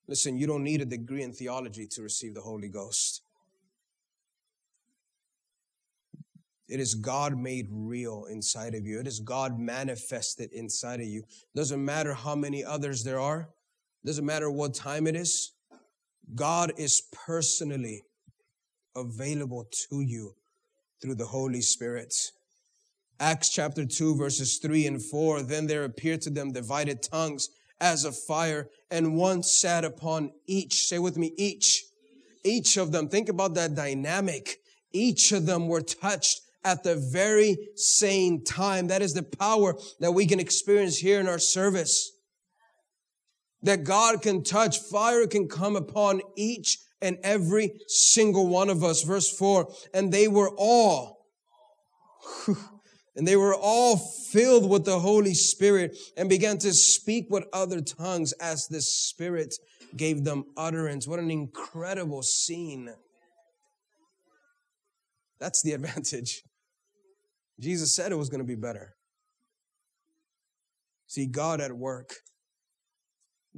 Listen, 0.09 0.39
you 0.39 0.47
don't 0.47 0.65
need 0.65 0.81
a 0.81 0.87
degree 0.87 1.23
in 1.23 1.35
theology 1.35 1.87
to 1.93 2.03
receive 2.03 2.33
the 2.35 2.41
Holy 2.41 2.71
Ghost. 2.71 3.21
It 6.75 6.81
is 6.81 6.97
God 6.97 7.39
made 7.39 7.69
real 7.71 8.25
inside 8.29 8.75
of 8.75 8.85
you. 8.85 8.99
It 8.99 9.07
is 9.07 9.21
God 9.21 9.61
manifested 9.61 10.51
inside 10.51 10.99
of 10.99 11.07
you. 11.07 11.23
Doesn't 11.55 11.85
matter 11.85 12.15
how 12.15 12.35
many 12.35 12.65
others 12.65 13.05
there 13.05 13.21
are. 13.21 13.51
Doesn't 14.05 14.27
matter 14.27 14.51
what 14.51 14.75
time 14.75 15.07
it 15.07 15.15
is. 15.15 15.53
God 16.35 16.73
is 16.77 17.01
personally 17.13 18.03
available 18.97 19.67
to 19.89 20.01
you 20.01 20.35
through 21.01 21.15
the 21.15 21.27
Holy 21.27 21.61
Spirit. 21.61 22.13
Acts 23.21 23.51
chapter 23.51 23.85
2 23.85 24.17
verses 24.17 24.59
3 24.59 24.89
and 24.89 25.01
4. 25.01 25.43
Then 25.43 25.69
there 25.69 25.85
appeared 25.85 26.23
to 26.23 26.31
them 26.31 26.51
divided 26.51 27.05
tongues 27.05 27.51
as 27.81 28.05
of 28.05 28.19
fire 28.19 28.69
and 28.91 29.17
one 29.17 29.45
sat 29.45 29.85
upon 29.85 30.33
each. 30.49 30.89
Say 30.89 30.99
with 30.99 31.17
me, 31.19 31.35
each. 31.37 31.85
Each 32.43 32.77
of 32.77 32.91
them. 32.91 33.09
Think 33.09 33.29
about 33.29 33.55
that 33.55 33.77
dynamic. 33.77 34.59
Each 34.93 35.31
of 35.31 35.47
them 35.47 35.69
were 35.69 35.81
touched 35.81 36.41
at 36.65 36.83
the 36.83 36.97
very 36.97 37.57
same 37.77 38.43
time. 38.43 38.89
That 38.89 39.03
is 39.03 39.15
the 39.15 39.23
power 39.23 39.77
that 40.01 40.13
we 40.13 40.27
can 40.27 40.41
experience 40.41 40.99
here 40.99 41.21
in 41.21 41.29
our 41.29 41.39
service. 41.39 42.11
That 43.63 43.85
God 43.85 44.23
can 44.23 44.43
touch, 44.43 44.79
fire 44.79 45.27
can 45.27 45.49
come 45.49 45.77
upon 45.77 46.21
each 46.37 46.79
and 47.01 47.19
every 47.23 47.81
single 47.87 48.47
one 48.47 48.71
of 48.71 48.83
us. 48.83 49.03
Verse 49.03 49.31
four, 49.31 49.73
and 49.93 50.13
they 50.13 50.29
were 50.29 50.51
all, 50.57 51.27
and 53.17 53.27
they 53.29 53.37
were 53.37 53.55
all 53.55 53.97
filled 53.97 54.69
with 54.69 54.85
the 54.85 54.99
Holy 54.99 55.35
Spirit 55.35 55.97
and 56.17 56.29
began 56.29 56.59
to 56.59 56.73
speak 56.73 57.27
with 57.31 57.45
other 57.53 57.81
tongues 57.81 58.33
as 58.35 58.67
the 58.67 58.81
Spirit 58.81 59.55
gave 59.97 60.25
them 60.25 60.45
utterance. 60.57 61.07
What 61.07 61.21
an 61.21 61.31
incredible 61.31 62.23
scene. 62.23 62.91
That's 65.39 65.63
the 65.63 65.73
advantage. 65.79 66.43
Jesus 67.61 67.95
said 67.95 68.11
it 68.11 68.17
was 68.17 68.29
going 68.29 68.41
to 68.41 68.47
be 68.47 68.55
better. 68.55 68.95
See, 71.07 71.27
God 71.27 71.61
at 71.61 71.73
work, 71.73 72.15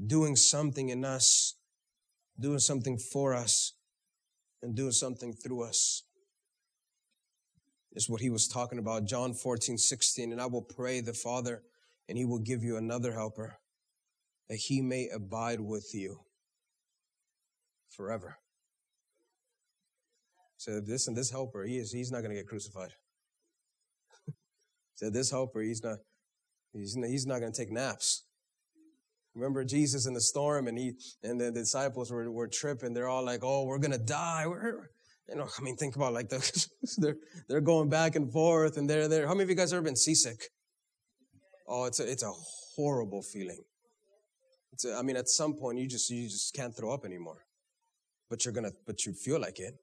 doing 0.06 0.36
something 0.36 0.90
in 0.90 1.04
us, 1.04 1.54
doing 2.38 2.58
something 2.58 2.98
for 2.98 3.34
us, 3.34 3.72
and 4.62 4.74
doing 4.74 4.92
something 4.92 5.32
through 5.32 5.64
us. 5.64 6.02
Is 7.92 8.10
what 8.10 8.20
he 8.20 8.28
was 8.28 8.46
talking 8.46 8.78
about, 8.78 9.06
John 9.06 9.32
14, 9.32 9.78
16. 9.78 10.32
And 10.32 10.40
I 10.40 10.46
will 10.46 10.60
pray 10.60 11.00
the 11.00 11.14
Father, 11.14 11.62
and 12.08 12.18
he 12.18 12.26
will 12.26 12.40
give 12.40 12.62
you 12.62 12.76
another 12.76 13.14
helper, 13.14 13.56
that 14.50 14.56
he 14.56 14.82
may 14.82 15.08
abide 15.08 15.60
with 15.60 15.94
you 15.94 16.20
forever. 17.88 18.36
So 20.58 20.80
this 20.80 21.08
and 21.08 21.16
this 21.16 21.30
helper, 21.30 21.64
he 21.64 21.78
is 21.78 21.92
he's 21.92 22.12
not 22.12 22.20
going 22.20 22.32
to 22.32 22.36
get 22.36 22.48
crucified 22.48 22.92
said, 24.96 25.12
This 25.12 25.30
helper, 25.30 25.60
he's 25.60 25.82
not, 25.82 25.98
he's 26.72 26.96
not, 26.96 27.08
he's 27.08 27.26
not 27.26 27.40
going 27.40 27.52
to 27.52 27.58
take 27.58 27.70
naps. 27.70 28.24
Remember 29.34 29.64
Jesus 29.64 30.06
in 30.06 30.14
the 30.14 30.20
storm 30.20 30.66
and 30.66 30.78
he 30.78 30.94
and 31.22 31.38
the 31.38 31.52
disciples 31.52 32.10
were, 32.10 32.30
were 32.30 32.48
tripping. 32.48 32.94
They're 32.94 33.08
all 33.08 33.24
like, 33.24 33.40
Oh, 33.42 33.64
we're 33.64 33.78
gonna 33.78 33.98
die. 33.98 34.46
We're, 34.46 34.88
you 35.28 35.36
know, 35.36 35.46
I 35.58 35.62
mean, 35.62 35.76
think 35.76 35.94
about 35.94 36.14
like 36.14 36.30
the, 36.30 36.68
they're 36.98 37.16
they're 37.46 37.60
going 37.60 37.90
back 37.90 38.16
and 38.16 38.32
forth 38.32 38.78
and 38.78 38.88
they're 38.88 39.08
there. 39.08 39.26
How 39.26 39.34
many 39.34 39.42
of 39.42 39.50
you 39.50 39.54
guys 39.54 39.74
ever 39.74 39.82
been 39.82 39.94
seasick? 39.94 40.50
Oh, 41.68 41.84
it's 41.84 42.00
a 42.00 42.10
it's 42.10 42.22
a 42.22 42.32
horrible 42.76 43.22
feeling. 43.22 43.62
It's 44.72 44.86
a, 44.86 44.94
I 44.94 45.02
mean, 45.02 45.16
at 45.16 45.28
some 45.28 45.52
point 45.52 45.78
you 45.78 45.86
just 45.86 46.08
you 46.08 46.28
just 46.28 46.54
can't 46.54 46.74
throw 46.74 46.94
up 46.94 47.04
anymore. 47.04 47.44
But 48.30 48.46
you're 48.46 48.54
gonna 48.54 48.72
but 48.86 49.04
you 49.04 49.12
feel 49.12 49.38
like 49.38 49.60
it. 49.60 49.74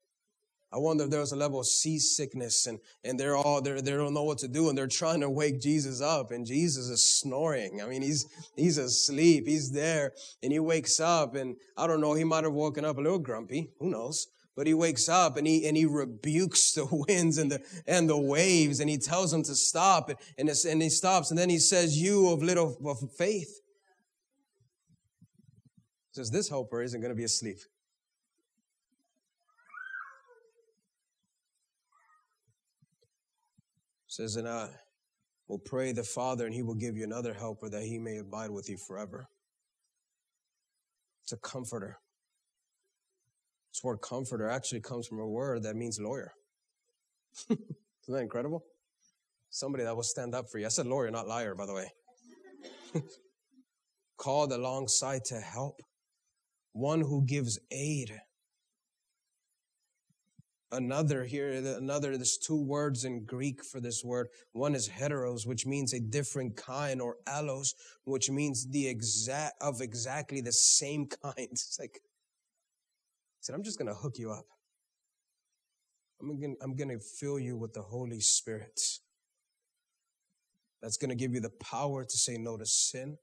I 0.74 0.78
wonder 0.78 1.04
if 1.04 1.12
there 1.12 1.20
was 1.20 1.32
a 1.32 1.36
level 1.36 1.60
of 1.60 1.68
seasickness 1.68 2.66
and, 2.66 2.80
and 3.04 3.20
they're 3.20 3.36
all, 3.36 3.62
they're, 3.62 3.80
they 3.80 3.92
don't 3.92 4.16
know 4.16 4.24
what 4.24 4.40
to 4.40 4.48
do 4.48 4.70
and 4.70 4.78
they're 4.78 4.88
trying 4.88 5.22
to 5.22 5.30
wake 5.30 5.62
Jesus 5.62 6.02
up 6.02 6.32
and 6.32 6.48
Jesus 6.48 6.90
is 6.90 7.20
snoring. 7.20 7.80
I 7.80 7.86
mean, 7.86 8.02
he's, 8.02 8.26
he's 8.56 8.80
asleep. 8.80 9.46
He's 9.46 9.72
there 9.72 10.14
and 10.42 10.52
he 10.52 10.58
wakes 10.58 11.00
up 11.00 11.36
and 11.36 11.58
I 11.78 11.86
don't 11.86 12.02
know, 12.02 12.16
he 12.16 12.24
might 12.24 12.44
have 12.44 12.54
woken 12.54 12.86
up 12.86 12.98
a 12.98 13.02
little 13.02 13.20
grumpy. 13.20 13.70
Who 13.80 13.92
knows? 13.92 14.26
But 14.56 14.66
he 14.66 14.74
wakes 14.74 15.08
up 15.08 15.38
and 15.38 15.46
he, 15.46 15.68
and 15.68 15.78
he 15.78 15.86
rebukes 15.86 16.74
the 16.74 16.86
winds 17.08 17.38
and 17.38 17.52
the, 17.52 17.62
and 17.86 18.10
the 18.10 18.18
waves 18.18 18.80
and 18.80 18.90
he 18.90 18.98
tells 18.98 19.30
them 19.30 19.44
to 19.44 19.54
stop 19.54 20.10
and, 20.10 20.18
and, 20.40 20.50
and 20.50 20.82
he 20.82 20.90
stops 20.90 21.30
and 21.30 21.38
then 21.38 21.52
he 21.52 21.60
says, 21.60 22.02
you 22.02 22.30
of 22.30 22.42
little 22.42 22.76
of 22.84 22.98
faith. 23.12 23.62
He 26.10 26.16
says, 26.16 26.32
this 26.32 26.50
helper 26.50 26.82
isn't 26.82 27.00
going 27.00 27.12
to 27.12 27.16
be 27.16 27.26
asleep. 27.26 27.60
Says, 34.14 34.36
and 34.36 34.48
I 34.48 34.70
will 35.48 35.58
pray 35.58 35.92
the 35.92 36.04
Father, 36.04 36.46
and 36.46 36.54
he 36.54 36.62
will 36.62 36.76
give 36.76 36.96
you 36.96 37.04
another 37.04 37.34
helper 37.34 37.68
that 37.70 37.82
he 37.82 37.98
may 37.98 38.18
abide 38.18 38.52
with 38.52 38.70
you 38.70 38.78
forever. 38.78 39.28
It's 41.24 41.32
a 41.32 41.38
comforter. 41.38 41.98
This 43.72 43.84
word 43.84 44.02
comforter 44.02 44.48
actually 44.50 44.82
comes 44.82 45.08
from 45.08 45.20
a 45.20 45.28
word 45.28 45.64
that 45.64 45.76
means 45.76 46.00
lawyer. 46.00 46.34
Isn't 47.50 47.60
that 48.08 48.20
incredible? 48.20 48.64
Somebody 49.50 49.84
that 49.84 49.96
will 49.96 50.04
stand 50.04 50.36
up 50.36 50.46
for 50.52 50.60
you. 50.60 50.68
I 50.68 50.70
said 50.70 50.86
lawyer, 50.86 51.10
not 51.10 51.28
liar, 51.28 51.56
by 51.56 51.66
the 51.66 51.74
way. 51.74 51.92
Called 54.18 54.52
alongside 54.52 55.26
to 55.26 55.40
help. 55.40 55.82
One 56.74 57.02
who 57.02 57.26
gives 57.26 57.58
aid 57.72 58.12
another 60.74 61.24
here, 61.24 61.50
another, 61.50 62.18
there's 62.18 62.38
two 62.38 62.62
words 62.62 63.06
in 63.06 63.26
Greek 63.26 63.64
for 63.64 63.80
this 63.80 64.04
word. 64.04 64.28
One 64.52 64.76
is 64.76 64.90
heteros, 64.90 65.48
which 65.48 65.66
means 65.66 65.94
a 65.94 66.00
different 66.00 66.56
kind, 66.58 67.02
or 67.02 67.18
allos, 67.28 67.74
which 68.04 68.30
means 68.30 68.68
the 68.68 68.88
exact, 68.88 69.62
of 69.62 69.82
exactly 69.82 70.42
the 70.42 70.52
same 70.52 71.08
kind. 71.24 71.34
It's 71.38 71.78
like, 71.80 72.02
I 72.04 73.42
said, 73.42 73.56
I'm 73.56 73.64
just 73.64 73.78
going 73.78 73.88
to 73.88 73.96
hook 73.96 74.18
you 74.18 74.32
up. 74.32 74.46
I'm 76.22 76.40
going 76.40 76.56
I'm 76.62 76.76
going 76.76 76.90
to 76.90 77.00
fill 77.00 77.38
you 77.38 77.58
with 77.58 77.74
the 77.74 77.82
Holy 77.82 78.22
Spirit. 78.22 78.80
That's 80.82 80.98
going 80.98 81.10
to 81.10 81.16
give 81.16 81.34
you 81.34 81.42
the 81.42 81.50
power 81.50 82.04
to 82.04 82.18
say 82.18 82.38
no 82.38 82.58
to 82.58 82.66
sin, 82.66 83.18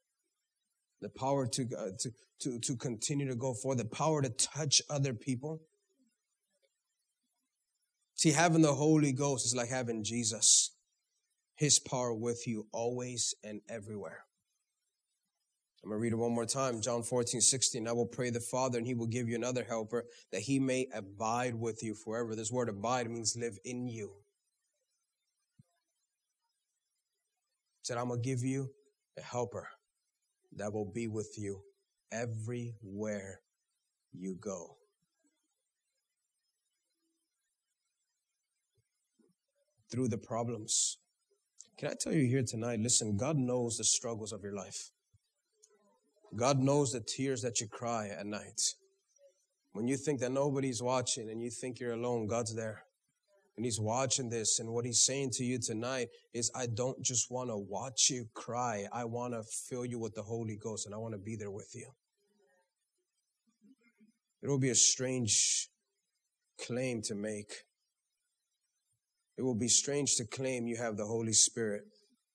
the 1.01 1.09
power 1.09 1.47
to, 1.47 1.63
uh, 1.79 1.91
to, 1.99 2.11
to, 2.41 2.59
to 2.59 2.77
continue 2.77 3.29
to 3.29 3.37
go 3.37 3.55
forward, 3.55 3.79
the 3.79 3.85
power 3.85 4.21
to 4.23 4.31
touch 4.31 4.83
other 4.91 5.15
people 5.15 5.63
See, 8.20 8.33
having 8.33 8.61
the 8.61 8.74
Holy 8.74 9.12
Ghost 9.12 9.46
is 9.46 9.56
like 9.56 9.70
having 9.70 10.04
Jesus, 10.04 10.76
His 11.56 11.78
power 11.78 12.12
with 12.12 12.46
you 12.46 12.66
always 12.70 13.35
and 13.42 13.62
everywhere. 13.66 14.26
I'm 15.83 15.88
going 15.88 15.98
to 15.98 16.02
read 16.02 16.12
it 16.12 16.16
one 16.16 16.35
more 16.35 16.44
time. 16.44 16.83
John 16.83 17.02
14, 17.02 17.40
16. 17.40 17.88
I 17.88 17.92
will 17.92 18.04
pray 18.04 18.28
the 18.28 18.38
Father, 18.38 18.76
and 18.76 18.87
He 18.87 18.92
will 18.92 19.06
give 19.06 19.26
you 19.26 19.37
another 19.37 19.64
helper 19.64 20.04
that 20.33 20.42
He 20.42 20.59
may 20.59 20.87
abide 20.92 21.54
with 21.54 21.83
you 21.83 21.94
forever. 21.94 22.37
This 22.37 22.52
word 22.52 22.68
abide 22.68 23.09
means 23.11 23.38
live 23.38 23.56
in 23.64 23.88
you. 23.88 24.12
He 27.78 27.85
said, 27.85 27.96
I'm 27.96 28.09
going 28.09 28.20
to 28.20 28.28
give 28.28 28.42
you 28.42 28.68
a 29.18 29.22
helper 29.22 29.66
that 30.56 30.74
will 30.74 30.92
be 30.92 31.09
with 31.09 31.38
you 31.38 31.62
everywhere 32.12 33.40
you 34.12 34.37
go. 34.38 34.76
Through 39.90 40.09
the 40.09 40.18
problems. 40.18 40.98
Can 41.79 41.88
I 41.90 41.94
tell 41.98 42.12
you 42.12 42.26
here 42.26 42.42
tonight? 42.42 42.81
Listen, 42.81 43.16
God 43.16 43.37
knows 43.37 43.76
the 43.76 43.85
struggles 43.85 44.33
of 44.33 44.42
your 44.42 44.55
life. 44.55 44.90
God 46.37 46.59
knows 46.59 46.92
the 46.92 47.00
tears 47.00 47.42
that 47.42 47.61
you 47.61 47.66
cry 47.66 48.09
at 48.09 48.26
night. 48.26 48.61
When 49.72 49.88
you 49.88 49.96
think 49.96 50.20
that 50.20 50.33
nobody's 50.33 50.83
watching 50.83 51.31
and 51.31 51.42
you 51.42 51.50
think 51.50 51.81
you're 51.81 51.92
alone, 51.92 52.26
God's 52.26 52.55
there. 52.55 52.83
And 53.57 53.64
He's 53.64 53.81
watching 53.81 54.29
this. 54.29 54.59
And 54.59 54.70
what 54.70 54.85
He's 54.85 55.05
saying 55.05 55.31
to 55.35 55.44
you 55.44 55.59
tonight 55.59 56.09
is, 56.33 56.50
I 56.55 56.66
don't 56.66 57.00
just 57.03 57.31
want 57.31 57.50
to 57.50 57.57
watch 57.57 58.11
you 58.11 58.26
cry. 58.35 58.87
I 58.92 59.05
want 59.05 59.35
to 59.35 59.42
fill 59.68 59.85
you 59.85 59.98
with 59.98 60.14
the 60.14 60.22
Holy 60.22 60.57
Ghost 60.57 60.87
and 60.87 60.94
I 60.94 60.98
want 60.98 61.14
to 61.14 61.18
be 61.18 61.37
there 61.37 61.50
with 61.50 61.70
you. 61.74 61.88
It 64.42 64.48
will 64.48 64.59
be 64.59 64.70
a 64.70 64.74
strange 64.74 65.68
claim 66.59 67.03
to 67.03 67.14
make. 67.14 67.53
It 69.40 69.44
will 69.44 69.55
be 69.55 69.68
strange 69.68 70.16
to 70.16 70.26
claim 70.26 70.66
you 70.66 70.76
have 70.76 70.98
the 70.98 71.07
Holy 71.07 71.33
Spirit, 71.33 71.85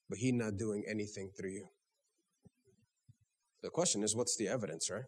but 0.09 0.17
He's 0.17 0.33
not 0.33 0.57
doing 0.57 0.83
anything 0.89 1.29
through 1.37 1.51
you. 1.51 1.67
The 3.61 3.69
question 3.69 4.01
is, 4.01 4.15
what's 4.15 4.35
the 4.37 4.47
evidence, 4.47 4.89
right? 4.89 5.03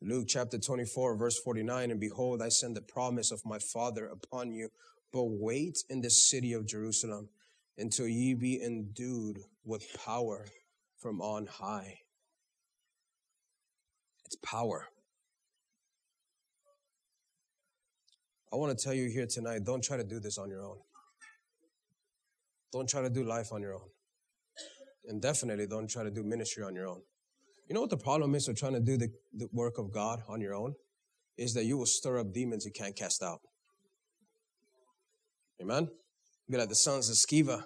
Luke 0.00 0.24
chapter 0.28 0.56
24, 0.56 1.18
verse 1.18 1.38
49 1.38 1.90
And 1.90 2.00
behold, 2.00 2.40
I 2.40 2.48
send 2.48 2.74
the 2.74 2.80
promise 2.80 3.30
of 3.30 3.44
my 3.44 3.58
Father 3.58 4.06
upon 4.06 4.54
you, 4.54 4.70
but 5.12 5.24
wait 5.24 5.76
in 5.90 6.00
the 6.00 6.08
city 6.08 6.54
of 6.54 6.66
Jerusalem 6.66 7.28
until 7.76 8.08
ye 8.08 8.32
be 8.32 8.62
endued 8.62 9.40
with 9.62 9.84
power 10.06 10.46
from 10.96 11.20
on 11.20 11.44
high. 11.44 11.98
It's 14.24 14.36
power. 14.36 14.88
I 18.54 18.56
want 18.56 18.78
to 18.78 18.84
tell 18.84 18.94
you 18.94 19.08
here 19.08 19.26
tonight 19.26 19.64
don't 19.64 19.82
try 19.82 19.96
to 19.96 20.04
do 20.04 20.20
this 20.20 20.38
on 20.38 20.48
your 20.48 20.62
own. 20.64 20.76
Don't 22.72 22.88
try 22.88 23.02
to 23.02 23.10
do 23.10 23.24
life 23.24 23.52
on 23.52 23.60
your 23.60 23.74
own. 23.74 23.88
And 25.08 25.20
definitely 25.20 25.66
don't 25.66 25.90
try 25.90 26.04
to 26.04 26.10
do 26.10 26.22
ministry 26.22 26.62
on 26.62 26.72
your 26.76 26.86
own. 26.86 27.02
You 27.68 27.74
know 27.74 27.80
what 27.80 27.90
the 27.90 27.96
problem 27.96 28.36
is 28.36 28.46
with 28.46 28.56
trying 28.56 28.74
to 28.74 28.80
do 28.80 28.96
the, 28.96 29.08
the 29.36 29.48
work 29.52 29.78
of 29.78 29.92
God 29.92 30.22
on 30.28 30.40
your 30.40 30.54
own? 30.54 30.74
Is 31.36 31.52
that 31.54 31.64
you 31.64 31.76
will 31.76 31.86
stir 31.86 32.20
up 32.20 32.32
demons 32.32 32.64
you 32.64 32.70
can't 32.70 32.94
cast 32.94 33.24
out. 33.24 33.40
Amen? 35.60 35.88
Be 36.48 36.56
like 36.56 36.68
the 36.68 36.76
sons 36.76 37.10
of 37.10 37.16
Sceva 37.16 37.64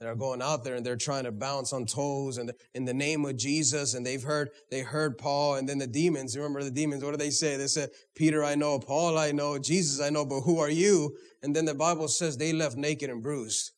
that 0.00 0.08
are 0.08 0.14
going 0.14 0.40
out 0.40 0.64
there 0.64 0.76
and 0.76 0.84
they're 0.84 0.96
trying 0.96 1.24
to 1.24 1.32
bounce 1.32 1.74
on 1.74 1.84
toes 1.84 2.38
and 2.38 2.52
in 2.74 2.86
the 2.86 2.94
name 2.94 3.24
of 3.26 3.36
Jesus. 3.36 3.92
And 3.92 4.04
they've 4.04 4.22
heard 4.22 4.48
they 4.70 4.80
heard 4.80 5.18
Paul 5.18 5.56
and 5.56 5.68
then 5.68 5.78
the 5.78 5.86
demons 5.86 6.36
remember 6.36 6.64
the 6.64 6.70
demons 6.70 7.04
what 7.04 7.10
do 7.10 7.18
they 7.18 7.30
say? 7.30 7.56
They 7.56 7.66
said 7.66 7.90
Peter 8.14 8.42
I 8.42 8.54
know 8.54 8.78
Paul 8.78 9.18
I 9.18 9.32
know 9.32 9.58
Jesus 9.58 10.00
I 10.00 10.08
know 10.08 10.24
but 10.24 10.40
who 10.40 10.58
are 10.58 10.70
you? 10.70 11.16
And 11.42 11.54
then 11.54 11.66
the 11.66 11.74
Bible 11.74 12.08
says 12.08 12.36
they 12.36 12.52
left 12.52 12.76
naked 12.76 13.10
and 13.10 13.22
bruised. 13.22 13.72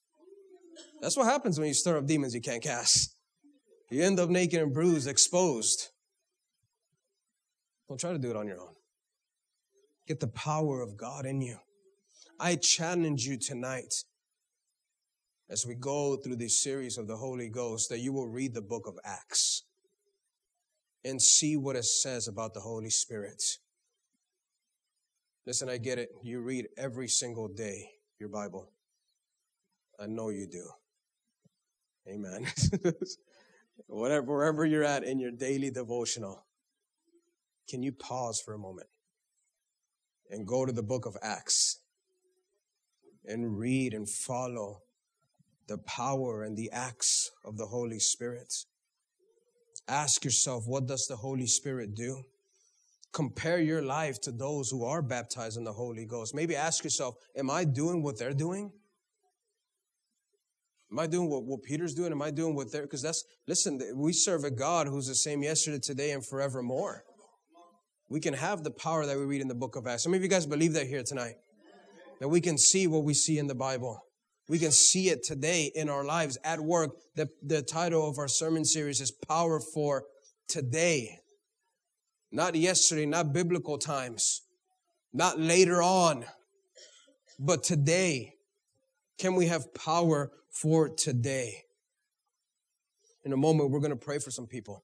That's 1.00 1.16
what 1.16 1.26
happens 1.26 1.58
when 1.58 1.66
you 1.66 1.74
stir 1.74 1.98
up 1.98 2.06
demons 2.06 2.34
you 2.34 2.40
can't 2.40 2.62
cast. 2.62 3.16
You 3.90 4.04
end 4.04 4.20
up 4.20 4.30
naked 4.30 4.62
and 4.62 4.72
bruised 4.72 5.08
exposed. 5.08 5.88
Don't 7.88 7.98
try 7.98 8.12
to 8.12 8.18
do 8.18 8.30
it 8.30 8.36
on 8.36 8.46
your 8.46 8.60
own. 8.60 8.74
Get 10.06 10.20
the 10.20 10.28
power 10.28 10.80
of 10.80 10.96
God 10.96 11.26
in 11.26 11.40
you. 11.40 11.58
I 12.38 12.54
challenge 12.56 13.24
you 13.24 13.36
tonight 13.36 14.04
as 15.52 15.66
we 15.66 15.74
go 15.74 16.16
through 16.16 16.36
this 16.36 16.62
series 16.62 16.96
of 16.96 17.06
the 17.06 17.16
Holy 17.16 17.50
Ghost 17.50 17.90
that 17.90 17.98
you 17.98 18.10
will 18.10 18.26
read 18.26 18.54
the 18.54 18.62
book 18.62 18.86
of 18.86 18.98
Acts 19.04 19.64
and 21.04 21.20
see 21.20 21.58
what 21.58 21.76
it 21.76 21.84
says 21.84 22.26
about 22.26 22.54
the 22.54 22.60
Holy 22.60 22.88
Spirit. 22.88 23.42
Listen, 25.46 25.68
I 25.68 25.76
get 25.76 25.98
it. 25.98 26.08
You 26.22 26.40
read 26.40 26.68
every 26.78 27.06
single 27.06 27.48
day 27.48 27.90
your 28.18 28.30
Bible. 28.30 28.70
I 30.00 30.06
know 30.06 30.30
you 30.30 30.46
do. 30.46 30.70
Amen. 32.08 32.46
Whatever, 33.88 34.26
wherever 34.32 34.64
you're 34.64 34.84
at 34.84 35.04
in 35.04 35.20
your 35.20 35.32
daily 35.32 35.70
devotional, 35.70 36.46
can 37.68 37.82
you 37.82 37.92
pause 37.92 38.40
for 38.40 38.54
a 38.54 38.58
moment 38.58 38.88
and 40.30 40.46
go 40.46 40.64
to 40.64 40.72
the 40.72 40.82
book 40.82 41.04
of 41.04 41.14
Acts 41.22 41.80
and 43.26 43.58
read 43.58 43.92
and 43.92 44.08
follow 44.08 44.80
the 45.68 45.78
power 45.78 46.42
and 46.42 46.56
the 46.56 46.70
acts 46.72 47.30
of 47.44 47.56
the 47.56 47.66
Holy 47.66 47.98
Spirit. 47.98 48.52
Ask 49.88 50.24
yourself, 50.24 50.64
what 50.66 50.86
does 50.86 51.06
the 51.06 51.16
Holy 51.16 51.46
Spirit 51.46 51.94
do? 51.94 52.22
Compare 53.12 53.60
your 53.60 53.82
life 53.82 54.20
to 54.22 54.32
those 54.32 54.70
who 54.70 54.84
are 54.84 55.02
baptized 55.02 55.58
in 55.58 55.64
the 55.64 55.72
Holy 55.72 56.06
Ghost. 56.06 56.34
Maybe 56.34 56.56
ask 56.56 56.82
yourself, 56.82 57.16
am 57.36 57.50
I 57.50 57.64
doing 57.64 58.02
what 58.02 58.18
they're 58.18 58.32
doing? 58.32 58.72
Am 60.90 60.98
I 60.98 61.06
doing 61.06 61.28
what, 61.30 61.44
what 61.44 61.62
Peter's 61.62 61.94
doing? 61.94 62.12
Am 62.12 62.22
I 62.22 62.30
doing 62.30 62.54
what 62.54 62.70
they're, 62.70 62.82
because 62.82 63.02
that's, 63.02 63.24
listen, 63.48 63.80
we 63.96 64.12
serve 64.12 64.44
a 64.44 64.50
God 64.50 64.86
who's 64.86 65.06
the 65.06 65.14
same 65.14 65.42
yesterday, 65.42 65.78
today, 65.78 66.10
and 66.10 66.24
forevermore. 66.24 67.04
We 68.10 68.20
can 68.20 68.34
have 68.34 68.62
the 68.62 68.70
power 68.70 69.06
that 69.06 69.16
we 69.16 69.24
read 69.24 69.40
in 69.40 69.48
the 69.48 69.54
book 69.54 69.74
of 69.74 69.86
Acts. 69.86 70.02
Some 70.02 70.12
of 70.12 70.22
you 70.22 70.28
guys 70.28 70.44
believe 70.44 70.74
that 70.74 70.86
here 70.86 71.02
tonight. 71.02 71.36
That 72.20 72.28
we 72.28 72.42
can 72.42 72.58
see 72.58 72.86
what 72.86 73.04
we 73.04 73.14
see 73.14 73.38
in 73.38 73.46
the 73.46 73.54
Bible. 73.54 74.00
We 74.48 74.58
can 74.58 74.72
see 74.72 75.08
it 75.08 75.22
today 75.22 75.70
in 75.74 75.88
our 75.88 76.04
lives 76.04 76.36
at 76.44 76.60
work. 76.60 76.90
The, 77.14 77.28
the 77.42 77.62
title 77.62 78.08
of 78.08 78.18
our 78.18 78.28
sermon 78.28 78.64
series 78.64 79.00
is 79.00 79.10
Power 79.10 79.60
for 79.60 80.04
Today. 80.48 81.18
Not 82.30 82.54
yesterday, 82.54 83.06
not 83.06 83.32
biblical 83.32 83.78
times, 83.78 84.42
not 85.12 85.38
later 85.38 85.82
on, 85.82 86.24
but 87.38 87.62
today. 87.62 88.34
Can 89.18 89.34
we 89.34 89.46
have 89.46 89.74
power 89.74 90.32
for 90.50 90.88
today? 90.88 91.64
In 93.24 93.32
a 93.32 93.36
moment, 93.36 93.70
we're 93.70 93.80
going 93.80 93.90
to 93.90 93.96
pray 93.96 94.18
for 94.18 94.30
some 94.30 94.46
people. 94.46 94.82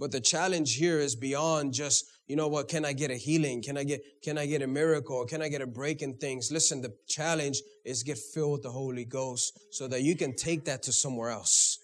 But 0.00 0.12
the 0.12 0.20
challenge 0.20 0.76
here 0.76 0.98
is 0.98 1.14
beyond 1.14 1.74
just, 1.74 2.06
you 2.26 2.34
know 2.34 2.48
what, 2.48 2.68
can 2.68 2.86
I 2.86 2.94
get 2.94 3.10
a 3.10 3.16
healing? 3.16 3.62
Can 3.62 3.76
I 3.76 3.84
get, 3.84 4.00
can 4.24 4.38
I 4.38 4.46
get 4.46 4.62
a 4.62 4.66
miracle? 4.66 5.26
Can 5.26 5.42
I 5.42 5.48
get 5.50 5.60
a 5.60 5.66
break 5.66 6.00
in 6.00 6.16
things? 6.16 6.50
Listen, 6.50 6.80
the 6.80 6.94
challenge 7.06 7.60
is 7.84 8.02
get 8.02 8.16
filled 8.16 8.52
with 8.52 8.62
the 8.62 8.70
Holy 8.70 9.04
Ghost 9.04 9.60
so 9.70 9.86
that 9.88 10.00
you 10.00 10.16
can 10.16 10.34
take 10.34 10.64
that 10.64 10.82
to 10.84 10.92
somewhere 10.92 11.28
else. 11.28 11.78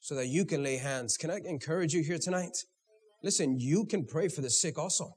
So 0.00 0.16
that 0.16 0.26
you 0.26 0.44
can 0.44 0.64
lay 0.64 0.76
hands. 0.76 1.16
Can 1.16 1.30
I 1.30 1.38
encourage 1.44 1.94
you 1.94 2.02
here 2.02 2.18
tonight? 2.18 2.64
Listen, 3.22 3.60
you 3.60 3.84
can 3.84 4.04
pray 4.04 4.26
for 4.26 4.40
the 4.40 4.50
sick 4.50 4.76
also. 4.76 5.14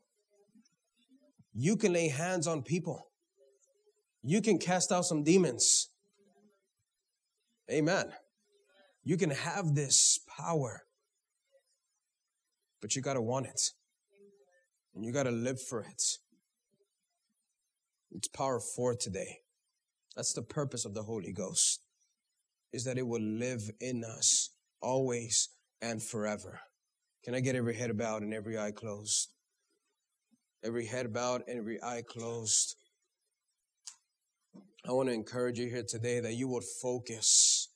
You 1.52 1.78
can 1.78 1.94
lay 1.94 2.10
hands 2.10 2.46
on 2.46 2.62
people. 2.62 3.08
You 4.22 4.44
can 4.44 4.60
cast 4.60 4.92
out 4.92 5.06
some 5.06 5.24
demons. 5.24 5.90
Amen. 7.72 8.12
You 9.04 9.18
can 9.18 9.32
have 9.32 9.74
this 9.74 10.20
power, 10.38 10.84
but 12.82 12.96
you 12.96 13.02
got 13.02 13.14
to 13.14 13.22
want 13.22 13.46
it. 13.46 13.62
And 14.94 15.06
you 15.06 15.14
got 15.14 15.24
to 15.24 15.32
live 15.32 15.62
for 15.62 15.82
it. 15.82 16.04
It's 18.12 18.28
power 18.28 18.60
for 18.60 18.94
today. 18.96 19.38
That's 20.16 20.34
the 20.34 20.42
purpose 20.42 20.84
of 20.84 20.94
the 20.94 21.04
Holy 21.04 21.32
Ghost, 21.32 21.82
is 22.74 22.84
that 22.84 22.98
it 22.98 23.08
will 23.08 23.22
live 23.22 23.62
in 23.80 24.04
us 24.04 24.50
always 24.82 25.50
and 25.82 26.04
forever. 26.04 26.60
Can 27.24 27.36
I 27.36 27.40
get 27.40 27.56
every 27.56 27.76
head 27.76 27.98
bowed 27.98 28.24
and 28.24 28.34
every 28.34 28.58
eye 28.58 28.72
closed? 28.72 29.30
Every 30.64 30.86
head 30.86 31.14
bowed 31.14 31.44
and 31.48 31.58
every 31.58 31.82
eye 31.82 32.04
closed. 32.06 32.76
I 34.86 34.92
want 34.92 35.10
to 35.10 35.14
encourage 35.14 35.60
you 35.60 35.70
here 35.70 35.86
today 35.88 36.20
that 36.20 36.34
you 36.34 36.48
would 36.50 36.64
focus 36.64 37.70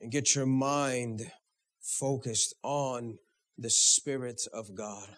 and 0.00 0.12
get 0.12 0.34
your 0.34 0.46
mind 0.46 1.30
focused 1.80 2.54
on 2.62 3.18
the 3.58 3.70
Spirit 3.70 4.42
of 4.52 4.74
God. 4.74 5.08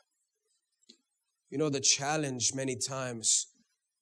You 1.51 1.59
know, 1.59 1.71
the 1.71 1.81
challenge 1.81 2.53
many 2.55 2.77
times 2.77 3.47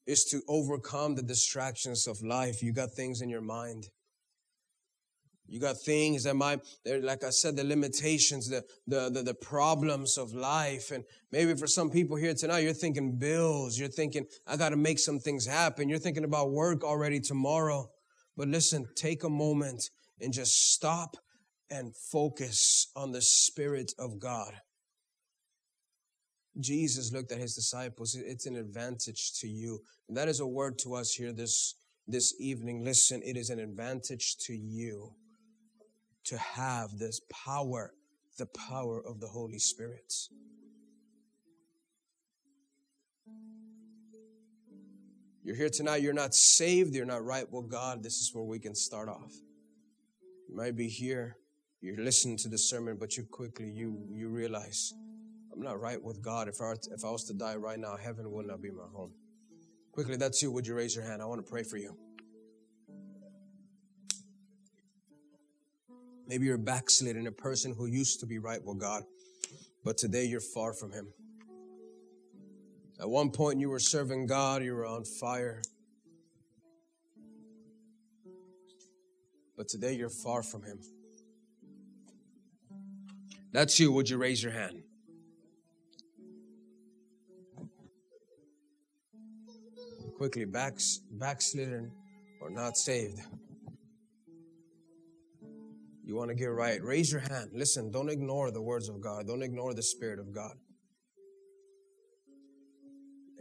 is 0.06 0.24
to 0.24 0.42
overcome 0.48 1.14
the 1.14 1.22
distractions 1.22 2.06
of 2.06 2.22
life. 2.22 2.62
You 2.62 2.72
got 2.72 2.92
things 2.92 3.20
in 3.20 3.28
your 3.28 3.40
mind. 3.40 3.88
You 5.46 5.60
got 5.60 5.76
things 5.78 6.24
that 6.24 6.36
might, 6.36 6.60
like 6.86 7.22
I 7.22 7.28
said, 7.28 7.56
the 7.56 7.64
limitations, 7.64 8.48
the, 8.48 8.64
the, 8.86 9.10
the, 9.10 9.22
the, 9.22 9.34
problems 9.34 10.16
of 10.16 10.32
life. 10.32 10.90
And 10.90 11.04
maybe 11.32 11.54
for 11.54 11.66
some 11.66 11.90
people 11.90 12.16
here 12.16 12.32
tonight, 12.32 12.60
you're 12.60 12.72
thinking 12.72 13.18
bills. 13.18 13.78
You're 13.78 13.88
thinking, 13.88 14.24
I 14.46 14.56
got 14.56 14.70
to 14.70 14.76
make 14.76 14.98
some 14.98 15.18
things 15.20 15.46
happen. 15.46 15.88
You're 15.90 15.98
thinking 15.98 16.24
about 16.24 16.50
work 16.50 16.82
already 16.82 17.20
tomorrow. 17.20 17.90
But 18.38 18.48
listen, 18.48 18.86
take 18.96 19.22
a 19.22 19.28
moment 19.28 19.90
and 20.18 20.32
just 20.32 20.72
stop 20.72 21.18
and 21.74 21.94
focus 21.96 22.86
on 22.94 23.10
the 23.10 23.20
Spirit 23.20 23.92
of 23.98 24.20
God. 24.20 24.54
Jesus 26.60 27.12
looked 27.12 27.32
at 27.32 27.38
his 27.38 27.56
disciples. 27.56 28.14
It's 28.14 28.46
an 28.46 28.54
advantage 28.54 29.32
to 29.40 29.48
you. 29.48 29.80
And 30.08 30.16
that 30.16 30.28
is 30.28 30.38
a 30.38 30.46
word 30.46 30.78
to 30.78 30.94
us 30.94 31.12
here 31.12 31.32
this, 31.32 31.74
this 32.06 32.32
evening. 32.38 32.84
Listen, 32.84 33.20
it 33.24 33.36
is 33.36 33.50
an 33.50 33.58
advantage 33.58 34.36
to 34.46 34.54
you 34.54 35.14
to 36.26 36.38
have 36.38 36.96
this 36.96 37.20
power, 37.44 37.92
the 38.38 38.46
power 38.46 39.02
of 39.04 39.18
the 39.18 39.26
Holy 39.26 39.58
Spirit. 39.58 40.14
You're 45.42 45.56
here 45.56 45.70
tonight, 45.70 46.02
you're 46.02 46.12
not 46.12 46.36
saved, 46.36 46.94
you're 46.94 47.04
not 47.04 47.24
right 47.24 47.50
with 47.52 47.68
God. 47.68 48.04
This 48.04 48.20
is 48.20 48.32
where 48.32 48.44
we 48.44 48.60
can 48.60 48.76
start 48.76 49.08
off. 49.08 49.34
You 50.48 50.56
might 50.56 50.76
be 50.76 50.88
here, 50.88 51.36
you're 51.84 52.02
listening 52.02 52.38
to 52.38 52.48
the 52.48 52.56
sermon, 52.56 52.96
but 52.98 53.16
you 53.16 53.24
quickly 53.24 53.70
you 53.70 54.06
you 54.10 54.30
realize 54.30 54.94
I'm 55.52 55.60
not 55.60 55.78
right 55.80 56.02
with 56.02 56.22
God. 56.22 56.48
If 56.48 56.62
I, 56.62 56.72
if 56.90 57.04
I 57.04 57.10
was 57.10 57.24
to 57.24 57.34
die 57.34 57.56
right 57.56 57.78
now, 57.78 57.96
heaven 57.96 58.32
would 58.32 58.46
not 58.46 58.62
be 58.62 58.70
my 58.70 58.86
home. 58.92 59.12
Quickly, 59.92 60.16
that's 60.16 60.42
you. 60.42 60.50
Would 60.50 60.66
you 60.66 60.74
raise 60.74 60.96
your 60.96 61.04
hand? 61.04 61.20
I 61.20 61.26
want 61.26 61.44
to 61.44 61.48
pray 61.48 61.62
for 61.62 61.76
you. 61.76 61.94
Maybe 66.26 66.46
you're 66.46 66.56
backsliding, 66.56 67.26
a 67.26 67.32
person 67.32 67.74
who 67.76 67.84
used 67.84 68.18
to 68.20 68.26
be 68.26 68.38
right 68.38 68.64
with 68.64 68.80
God, 68.80 69.02
but 69.84 69.98
today 69.98 70.24
you're 70.24 70.40
far 70.40 70.72
from 70.72 70.90
Him. 70.90 71.12
At 72.98 73.10
one 73.10 73.30
point, 73.30 73.60
you 73.60 73.68
were 73.68 73.78
serving 73.78 74.26
God, 74.26 74.64
you 74.64 74.74
were 74.74 74.86
on 74.86 75.04
fire. 75.04 75.60
But 79.56 79.68
today, 79.68 79.92
you're 79.92 80.08
far 80.08 80.42
from 80.42 80.62
Him. 80.64 80.80
That's 83.54 83.80
you. 83.80 83.90
Would 83.92 84.10
you 84.10 84.18
raise 84.18 84.42
your 84.42 84.52
hand? 84.52 84.82
quickly 90.24 90.46
backs, 90.46 91.00
backslidden 91.10 91.92
or 92.40 92.48
not 92.48 92.78
saved. 92.78 93.20
You 96.02 96.16
want 96.16 96.30
to 96.30 96.34
get 96.34 96.46
right. 96.46 96.82
Raise 96.82 97.12
your 97.12 97.20
hand. 97.20 97.50
Listen, 97.52 97.90
don't 97.90 98.08
ignore 98.08 98.50
the 98.50 98.62
words 98.62 98.88
of 98.88 99.02
God. 99.02 99.26
Don't 99.26 99.42
ignore 99.42 99.74
the 99.74 99.82
Spirit 99.82 100.18
of 100.18 100.34
God. 100.34 100.52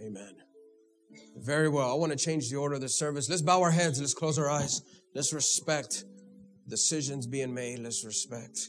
Amen. 0.05 0.33
Very 1.37 1.69
well. 1.69 1.89
I 1.89 1.93
want 1.95 2.11
to 2.11 2.17
change 2.17 2.49
the 2.49 2.57
order 2.57 2.75
of 2.75 2.81
the 2.81 2.89
service. 2.89 3.29
Let's 3.29 3.41
bow 3.41 3.61
our 3.61 3.71
heads. 3.71 3.99
Let's 4.01 4.13
close 4.13 4.39
our 4.39 4.49
eyes. 4.49 4.81
Let's 5.15 5.33
respect 5.33 6.03
decisions 6.67 7.27
being 7.27 7.53
made. 7.53 7.79
Let's 7.79 8.03
respect 8.05 8.59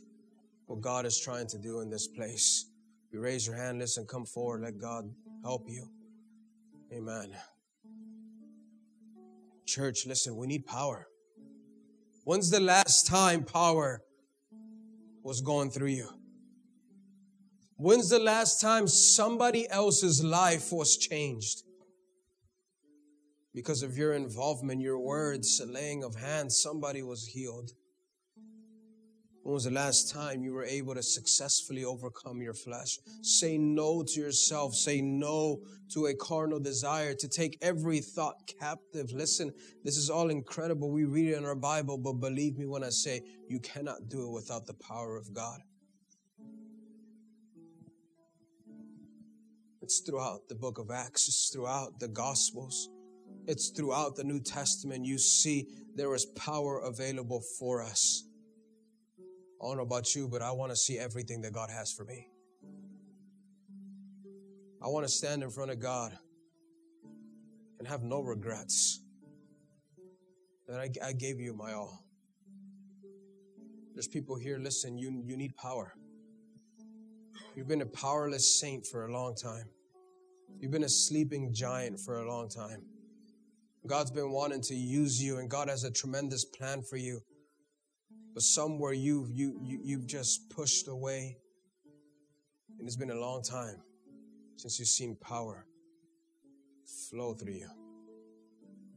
what 0.66 0.80
God 0.80 1.06
is 1.06 1.20
trying 1.20 1.46
to 1.48 1.58
do 1.58 1.80
in 1.80 1.90
this 1.90 2.08
place. 2.08 2.70
You 3.12 3.20
raise 3.20 3.46
your 3.46 3.56
hand. 3.56 3.78
Listen, 3.78 4.06
come 4.06 4.24
forward. 4.24 4.62
Let 4.62 4.78
God 4.78 5.04
help 5.42 5.66
you. 5.68 5.88
Amen. 6.92 7.36
Church, 9.66 10.06
listen, 10.06 10.36
we 10.36 10.46
need 10.46 10.66
power. 10.66 11.06
When's 12.24 12.50
the 12.50 12.60
last 12.60 13.06
time 13.06 13.44
power 13.44 14.02
was 15.22 15.40
going 15.40 15.70
through 15.70 15.88
you? 15.88 16.08
When's 17.76 18.08
the 18.08 18.18
last 18.18 18.60
time 18.60 18.86
somebody 18.86 19.68
else's 19.68 20.22
life 20.22 20.72
was 20.72 20.96
changed? 20.96 21.62
Because 23.52 23.82
of 23.82 23.96
your 23.96 24.14
involvement, 24.14 24.80
your 24.80 24.98
words, 24.98 25.60
laying 25.66 26.02
of 26.02 26.16
hands, 26.16 26.60
somebody 26.60 27.02
was 27.02 27.26
healed. 27.26 27.72
When 29.44 29.52
was 29.52 29.64
the 29.64 29.70
last 29.70 30.10
time 30.10 30.42
you 30.42 30.54
were 30.54 30.64
able 30.64 30.94
to 30.94 31.02
successfully 31.02 31.84
overcome 31.84 32.40
your 32.40 32.54
flesh? 32.54 32.98
Say 33.20 33.58
no 33.58 34.02
to 34.02 34.20
yourself. 34.20 34.74
Say 34.74 35.02
no 35.02 35.60
to 35.92 36.06
a 36.06 36.14
carnal 36.14 36.58
desire 36.58 37.12
to 37.12 37.28
take 37.28 37.58
every 37.60 38.00
thought 38.00 38.36
captive. 38.58 39.12
Listen, 39.12 39.52
this 39.84 39.98
is 39.98 40.08
all 40.08 40.30
incredible. 40.30 40.90
We 40.90 41.04
read 41.04 41.28
it 41.28 41.36
in 41.36 41.44
our 41.44 41.54
Bible, 41.54 41.98
but 41.98 42.14
believe 42.14 42.56
me 42.56 42.64
when 42.64 42.82
I 42.82 42.88
say 42.88 43.20
you 43.46 43.60
cannot 43.60 44.08
do 44.08 44.26
it 44.26 44.32
without 44.32 44.64
the 44.64 44.72
power 44.72 45.14
of 45.18 45.34
God. 45.34 45.60
It's 49.82 50.00
throughout 50.00 50.48
the 50.48 50.54
book 50.54 50.78
of 50.78 50.90
Acts, 50.90 51.28
it's 51.28 51.50
throughout 51.50 52.00
the 52.00 52.08
Gospels, 52.08 52.88
it's 53.46 53.68
throughout 53.68 54.16
the 54.16 54.24
New 54.24 54.40
Testament. 54.40 55.04
You 55.04 55.18
see, 55.18 55.68
there 55.94 56.14
is 56.14 56.24
power 56.24 56.78
available 56.78 57.42
for 57.58 57.82
us. 57.82 58.24
I 59.64 59.68
don't 59.68 59.78
know 59.78 59.82
about 59.82 60.14
you, 60.14 60.28
but 60.28 60.42
I 60.42 60.52
want 60.52 60.72
to 60.72 60.76
see 60.76 60.98
everything 60.98 61.40
that 61.40 61.54
God 61.54 61.70
has 61.70 61.90
for 61.90 62.04
me. 62.04 62.28
I 64.82 64.88
want 64.88 65.06
to 65.06 65.10
stand 65.10 65.42
in 65.42 65.48
front 65.48 65.70
of 65.70 65.80
God 65.80 66.12
and 67.78 67.88
have 67.88 68.02
no 68.02 68.20
regrets 68.20 69.00
that 70.68 70.80
I, 70.80 70.90
I 71.02 71.12
gave 71.14 71.40
you 71.40 71.54
my 71.54 71.72
all. 71.72 72.04
There's 73.94 74.06
people 74.06 74.36
here, 74.36 74.58
listen, 74.58 74.98
you, 74.98 75.22
you 75.24 75.34
need 75.34 75.56
power. 75.56 75.94
You've 77.56 77.68
been 77.68 77.80
a 77.80 77.86
powerless 77.86 78.60
saint 78.60 78.84
for 78.86 79.06
a 79.06 79.12
long 79.12 79.34
time. 79.34 79.64
You've 80.60 80.72
been 80.72 80.84
a 80.84 80.90
sleeping 80.90 81.54
giant 81.54 82.00
for 82.00 82.18
a 82.18 82.28
long 82.28 82.50
time. 82.50 82.82
God's 83.86 84.10
been 84.10 84.30
wanting 84.30 84.60
to 84.62 84.74
use 84.74 85.22
you, 85.22 85.38
and 85.38 85.48
God 85.48 85.70
has 85.70 85.84
a 85.84 85.90
tremendous 85.90 86.44
plan 86.44 86.82
for 86.82 86.98
you 86.98 87.22
but 88.34 88.42
somewhere 88.42 88.92
you've 88.92 89.30
you, 89.30 89.58
you 89.62 89.80
you've 89.82 90.06
just 90.06 90.50
pushed 90.50 90.88
away. 90.88 91.38
And 92.78 92.88
it's 92.88 92.96
been 92.96 93.10
a 93.10 93.18
long 93.18 93.42
time 93.42 93.80
since 94.56 94.78
you've 94.78 94.88
seen 94.88 95.16
power 95.16 95.64
flow 97.08 97.32
through 97.34 97.54
you. 97.54 97.68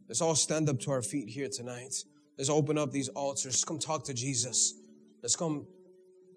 Let's 0.07 0.21
all 0.21 0.35
stand 0.35 0.67
up 0.69 0.79
to 0.81 0.91
our 0.91 1.03
feet 1.03 1.29
here 1.29 1.47
tonight. 1.47 1.93
Let's 2.37 2.49
open 2.49 2.77
up 2.77 2.91
these 2.91 3.09
altars. 3.09 3.63
Come 3.63 3.77
talk 3.77 4.03
to 4.05 4.13
Jesus. 4.13 4.73
Let's 5.21 5.35
come 5.35 5.67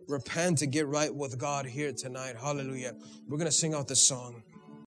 repent 0.09 0.59
to 0.59 0.67
get 0.67 0.87
right 0.87 1.15
with 1.15 1.39
God 1.39 1.67
here 1.67 1.93
tonight. 1.93 2.37
Hallelujah. 2.39 2.95
We're 3.29 3.39
going 3.39 3.47
to 3.47 3.53
sing 3.53 3.75
out 3.75 3.89
this 3.89 4.07
song. 4.07 4.43